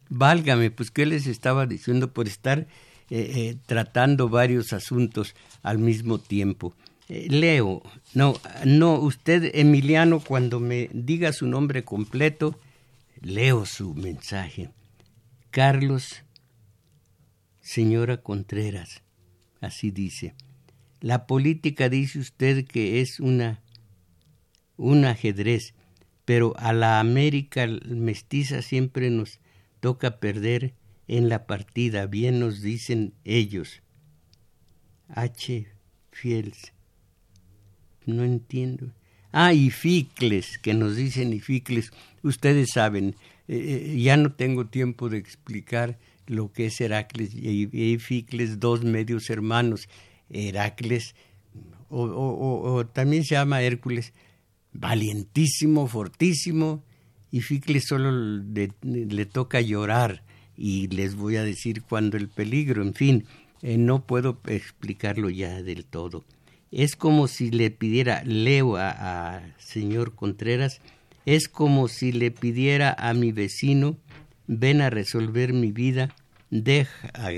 válgame, 0.10 0.70
pues, 0.72 0.92
¿qué 0.92 1.06
les 1.06 1.28
estaba 1.28 1.66
diciendo 1.66 2.12
por 2.12 2.28
estar 2.28 2.68
tratando 3.66 4.30
varios 4.30 4.72
asuntos 4.72 5.36
al 5.64 5.80
mismo 5.80 6.18
tiempo? 6.18 6.74
Leo, 7.10 7.82
no, 8.14 8.40
no, 8.64 8.94
usted, 8.94 9.52
Emiliano, 9.54 10.22
cuando 10.22 10.62
me 10.62 10.90
diga 10.94 11.34
su 11.34 11.46
nombre 11.46 11.84
completo, 11.84 12.58
leo 13.20 13.66
su 13.66 13.94
mensaje. 13.96 14.70
Carlos 15.50 16.24
Señora 17.60 18.18
Contreras, 18.18 19.02
así 19.60 19.92
dice. 19.92 20.34
La 21.02 21.28
política 21.28 21.90
dice 21.90 22.20
usted 22.20 22.66
que 22.66 23.02
es 23.02 23.20
una 23.20 23.62
un 24.78 25.06
ajedrez, 25.06 25.74
pero 26.26 26.54
a 26.58 26.74
la 26.74 27.00
América 27.00 27.68
mestiza 27.88 28.62
siempre 28.62 29.10
nos 29.10 29.40
toca 29.80 30.20
perder 30.20 30.74
en 31.08 31.30
la 31.30 31.46
partida, 31.46 32.06
bien 32.08 32.40
nos 32.40 32.62
dicen 32.62 33.14
ellos. 33.26 33.82
H. 35.10 35.68
Fiels. 36.12 36.74
No 38.06 38.24
entiendo. 38.24 38.92
Ah, 39.32 39.54
y 39.54 39.70
Ficles, 39.70 40.58
que 40.58 40.74
nos 40.74 40.96
dicen 40.96 41.40
Ficles. 41.42 41.92
Ustedes 42.24 42.72
saben, 42.72 43.16
eh, 43.48 43.94
eh, 43.94 44.02
ya 44.02 44.18
no 44.18 44.34
tengo 44.34 44.68
tiempo 44.68 45.10
de 45.10 45.18
explicar 45.18 46.00
lo 46.28 46.52
que 46.52 46.68
es 46.68 46.80
Heracles 46.80 47.34
y 47.34 47.98
Ficles, 48.00 48.60
dos 48.60 48.84
medios 48.84 49.30
hermanos. 49.30 49.90
Heracles, 50.32 51.16
o, 51.90 52.86
también 52.94 53.24
se 53.26 53.36
llama 53.36 53.62
Hércules, 53.62 54.14
valientísimo, 54.74 55.88
fortísimo, 55.88 56.84
y 57.32 57.42
Ficles 57.42 57.86
solo 57.88 58.12
le, 58.12 59.26
toca 59.26 59.62
llorar, 59.62 60.24
y 60.58 60.88
les 60.88 61.16
voy 61.16 61.38
a 61.38 61.44
decir 61.44 61.82
cuando 61.82 62.18
el 62.18 62.30
peligro, 62.30 62.82
en 62.82 62.94
fin, 62.94 63.26
eh, 63.62 63.78
no 63.78 64.06
puedo 64.06 64.40
explicarlo 64.48 65.30
ya 65.30 65.62
del 65.62 65.86
todo. 65.86 66.24
Es 66.72 66.96
como 66.96 67.28
si 67.28 67.52
le 67.52 67.72
pidiera, 67.72 68.24
leo 68.24 68.78
a, 68.78 69.36
a 69.36 69.56
señor 69.58 70.16
Contreras, 70.16 70.82
es 71.26 71.48
como 71.48 71.88
si 71.88 72.12
le 72.12 72.32
pidiera 72.32 72.96
a 72.98 73.14
mi 73.14 73.32
vecino, 73.32 73.98
ven 74.48 74.82
a 74.82 74.90
resolver 74.90 75.54
mi 75.54 75.72
vida 75.72 76.16
deja, 76.52 77.10
ah, 77.14 77.32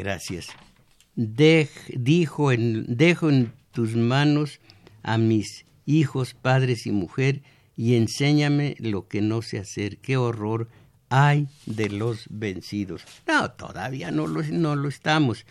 dijo 1.16 2.52
dejo 2.52 3.30
en 3.30 3.54
tus 3.72 3.96
manos 3.96 4.60
a 5.02 5.18
mis 5.18 5.66
hijos, 5.86 6.34
padres 6.34 6.86
y 6.86 6.92
mujer, 6.92 7.42
y 7.76 7.96
enséñame 7.96 8.76
lo 8.80 9.08
que 9.08 9.22
no 9.22 9.42
sé 9.42 9.60
hacer. 9.60 9.98
Qué 9.98 10.18
horror 10.18 10.70
hay 11.10 11.48
de 11.66 11.90
los 11.90 12.26
vencidos. 12.30 13.04
No, 13.28 13.52
todavía 13.52 14.12
no 14.12 14.28
lo, 14.28 14.44
no 14.44 14.76
lo 14.76 14.88
estamos. 14.88 15.46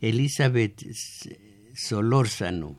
Elizabeth 0.00 0.84
Solórzano. 1.74 2.76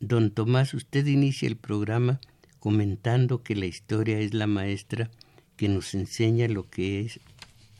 Don 0.00 0.30
Tomás, 0.30 0.74
usted 0.74 1.06
inicia 1.06 1.48
el 1.48 1.56
programa 1.56 2.20
comentando 2.58 3.42
que 3.42 3.54
la 3.54 3.66
historia 3.66 4.18
es 4.18 4.34
la 4.34 4.46
maestra 4.46 5.10
que 5.56 5.68
nos 5.68 5.94
enseña 5.94 6.48
lo 6.48 6.68
que 6.68 7.00
es 7.00 7.20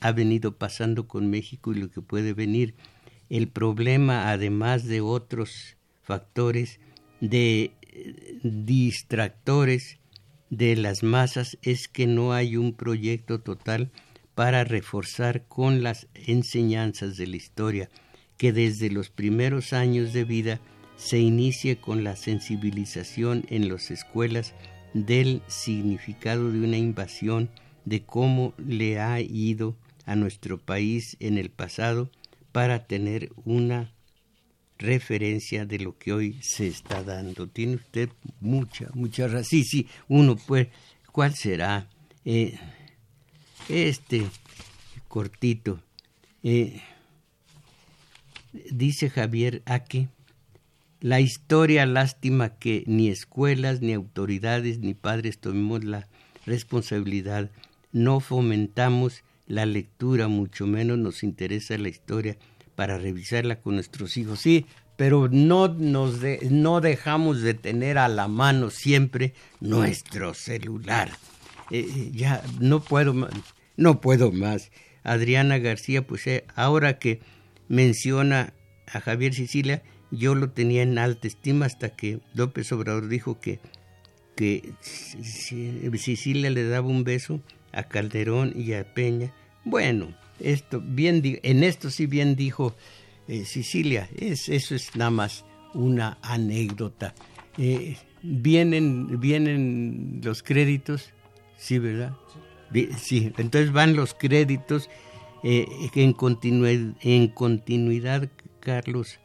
ha 0.00 0.12
venido 0.12 0.58
pasando 0.58 1.08
con 1.08 1.30
México 1.30 1.72
y 1.72 1.76
lo 1.76 1.90
que 1.90 2.02
puede 2.02 2.34
venir. 2.34 2.74
El 3.28 3.48
problema, 3.48 4.30
además 4.30 4.84
de 4.84 5.00
otros 5.00 5.76
factores 6.02 6.80
de 7.20 7.72
eh, 7.82 8.38
distractores 8.42 9.98
de 10.50 10.76
las 10.76 11.02
masas, 11.02 11.58
es 11.62 11.88
que 11.88 12.06
no 12.06 12.32
hay 12.32 12.56
un 12.56 12.74
proyecto 12.74 13.40
total 13.40 13.90
para 14.34 14.64
reforzar 14.64 15.46
con 15.46 15.82
las 15.82 16.08
enseñanzas 16.14 17.16
de 17.16 17.26
la 17.26 17.36
historia, 17.36 17.88
que 18.36 18.52
desde 18.52 18.90
los 18.90 19.10
primeros 19.10 19.72
años 19.72 20.12
de 20.12 20.24
vida 20.24 20.60
se 20.96 21.18
inicie 21.18 21.76
con 21.76 22.04
la 22.04 22.16
sensibilización 22.16 23.44
en 23.48 23.68
las 23.68 23.90
escuelas 23.90 24.54
del 24.92 25.42
significado 25.46 26.52
de 26.52 26.60
una 26.60 26.76
invasión, 26.76 27.50
de 27.84 28.04
cómo 28.04 28.54
le 28.58 29.00
ha 29.00 29.20
ido 29.20 29.76
a 30.06 30.14
nuestro 30.14 30.58
país 30.58 31.16
en 31.20 31.38
el 31.38 31.50
pasado 31.50 32.10
para 32.54 32.86
tener 32.86 33.32
una 33.44 33.90
referencia 34.78 35.66
de 35.66 35.80
lo 35.80 35.98
que 35.98 36.12
hoy 36.12 36.38
se 36.40 36.68
está 36.68 37.02
dando. 37.02 37.48
Tiene 37.48 37.74
usted 37.74 38.10
mucha, 38.40 38.90
mucha 38.94 39.26
razón. 39.26 39.44
Sí, 39.44 39.64
sí, 39.64 39.88
uno 40.06 40.36
pues, 40.36 40.68
¿cuál 41.10 41.34
será? 41.34 41.88
Eh, 42.24 42.56
este 43.68 44.22
cortito. 45.08 45.80
Eh, 46.44 46.80
dice 48.70 49.10
Javier 49.10 49.62
Aque, 49.66 50.06
la 51.00 51.18
historia 51.18 51.86
lástima 51.86 52.50
que 52.50 52.84
ni 52.86 53.08
escuelas, 53.08 53.80
ni 53.80 53.94
autoridades, 53.94 54.78
ni 54.78 54.94
padres 54.94 55.38
tomemos 55.40 55.82
la 55.82 56.06
responsabilidad, 56.46 57.50
no 57.90 58.20
fomentamos 58.20 59.24
la 59.46 59.66
lectura, 59.66 60.28
mucho 60.28 60.66
menos 60.66 60.98
nos 60.98 61.22
interesa 61.22 61.76
la 61.78 61.88
historia 61.88 62.36
para 62.74 62.98
revisarla 62.98 63.60
con 63.60 63.74
nuestros 63.74 64.16
hijos. 64.16 64.40
Sí, 64.40 64.66
pero 64.96 65.28
no, 65.28 65.68
nos 65.68 66.20
no 66.50 66.80
dejamos 66.80 67.42
de 67.42 67.54
tener 67.54 67.98
a 67.98 68.08
la 68.08 68.28
mano 68.28 68.70
siempre 68.70 69.34
nuestro 69.60 70.34
celular. 70.34 71.10
Eh, 71.70 71.86
eh, 71.88 72.10
ya 72.12 72.42
no 72.60 72.80
puedo 72.80 73.14
más, 73.14 73.30
no 73.76 74.00
puedo 74.00 74.32
más. 74.32 74.70
Adriana 75.02 75.58
García, 75.58 76.06
pues 76.06 76.26
eh, 76.26 76.44
ahora 76.54 76.98
que 76.98 77.20
menciona 77.68 78.54
a 78.86 79.00
Javier 79.00 79.34
Sicilia, 79.34 79.82
yo 80.10 80.34
lo 80.34 80.50
tenía 80.50 80.82
en 80.82 80.98
alta 80.98 81.26
estima 81.26 81.66
hasta 81.66 81.90
que 81.90 82.20
López 82.34 82.70
Obrador 82.72 83.08
dijo 83.08 83.40
que, 83.40 83.58
que 84.36 84.72
Sicilia 84.80 86.50
le 86.50 86.68
daba 86.68 86.86
un 86.86 87.04
beso 87.04 87.40
a 87.74 87.84
Calderón 87.84 88.52
y 88.56 88.72
a 88.72 88.94
Peña. 88.94 89.32
Bueno, 89.64 90.14
esto 90.40 90.82
bien 90.84 91.22
en 91.42 91.64
esto 91.64 91.90
sí 91.90 92.06
bien 92.06 92.36
dijo 92.36 92.74
eh, 93.28 93.44
Sicilia, 93.44 94.08
es, 94.16 94.48
eso 94.48 94.74
es 94.74 94.94
nada 94.96 95.10
más 95.10 95.44
una 95.72 96.18
anécdota. 96.22 97.14
Eh, 97.58 97.96
vienen, 98.22 99.20
vienen 99.20 100.20
los 100.22 100.42
créditos, 100.42 101.12
sí, 101.56 101.78
¿verdad? 101.78 102.16
Sí, 102.98 103.32
entonces 103.38 103.72
van 103.72 103.94
los 103.94 104.14
créditos 104.14 104.90
eh, 105.44 105.66
en, 105.94 106.12
continuidad, 106.12 106.96
en 107.02 107.28
continuidad 107.28 108.28
Carlos 108.60 109.20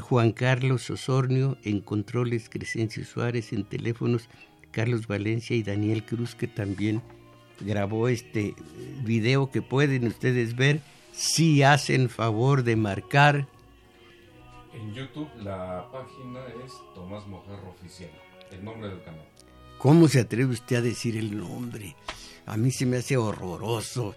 Juan 0.00 0.32
Carlos 0.32 0.90
Osornio 0.90 1.56
en 1.62 1.80
controles, 1.80 2.48
Crescencio 2.48 3.04
Suárez 3.04 3.52
en 3.52 3.64
teléfonos, 3.64 4.28
Carlos 4.70 5.06
Valencia 5.06 5.56
y 5.56 5.62
Daniel 5.62 6.04
Cruz 6.04 6.34
que 6.34 6.46
también 6.46 7.02
grabó 7.60 8.08
este 8.08 8.54
video 9.04 9.50
que 9.50 9.62
pueden 9.62 10.06
ustedes 10.06 10.56
ver 10.56 10.80
si 11.12 11.62
hacen 11.62 12.08
favor 12.08 12.62
de 12.62 12.76
marcar. 12.76 13.46
En 14.74 14.92
YouTube 14.92 15.28
la 15.42 15.88
página 15.90 16.40
es 16.64 16.72
Tomás 16.94 17.26
Mojarro 17.26 17.70
Oficial, 17.70 18.10
el 18.50 18.64
nombre 18.64 18.88
del 18.90 19.02
canal. 19.02 19.26
¿Cómo 19.78 20.08
se 20.08 20.20
atreve 20.20 20.52
usted 20.52 20.76
a 20.76 20.82
decir 20.82 21.16
el 21.16 21.36
nombre? 21.36 21.96
A 22.46 22.56
mí 22.56 22.70
se 22.70 22.86
me 22.86 22.98
hace 22.98 23.16
horroroso. 23.16 24.14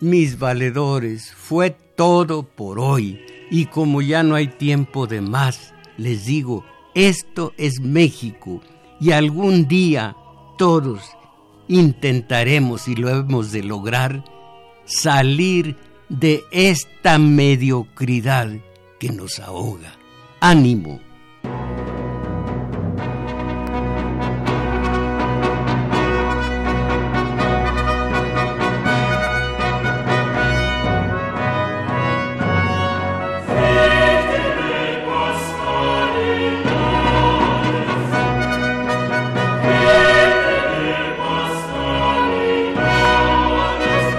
Mis 0.00 0.38
valedores, 0.38 1.32
fue 1.32 1.70
todo 1.70 2.42
por 2.42 2.80
hoy. 2.80 3.20
Y 3.50 3.66
como 3.66 4.02
ya 4.02 4.22
no 4.22 4.34
hay 4.34 4.46
tiempo 4.48 5.06
de 5.06 5.20
más, 5.20 5.74
les 5.96 6.24
digo, 6.24 6.64
esto 6.94 7.52
es 7.56 7.80
México 7.80 8.60
y 9.00 9.12
algún 9.12 9.66
día 9.66 10.16
todos 10.58 11.00
intentaremos, 11.70 12.88
y 12.88 12.96
lo 12.96 13.08
hemos 13.08 13.52
de 13.52 13.62
lograr, 13.62 14.24
salir 14.84 15.76
de 16.08 16.42
esta 16.50 17.18
mediocridad 17.18 18.50
que 18.98 19.10
nos 19.10 19.38
ahoga. 19.38 19.94
Ánimo. 20.40 21.00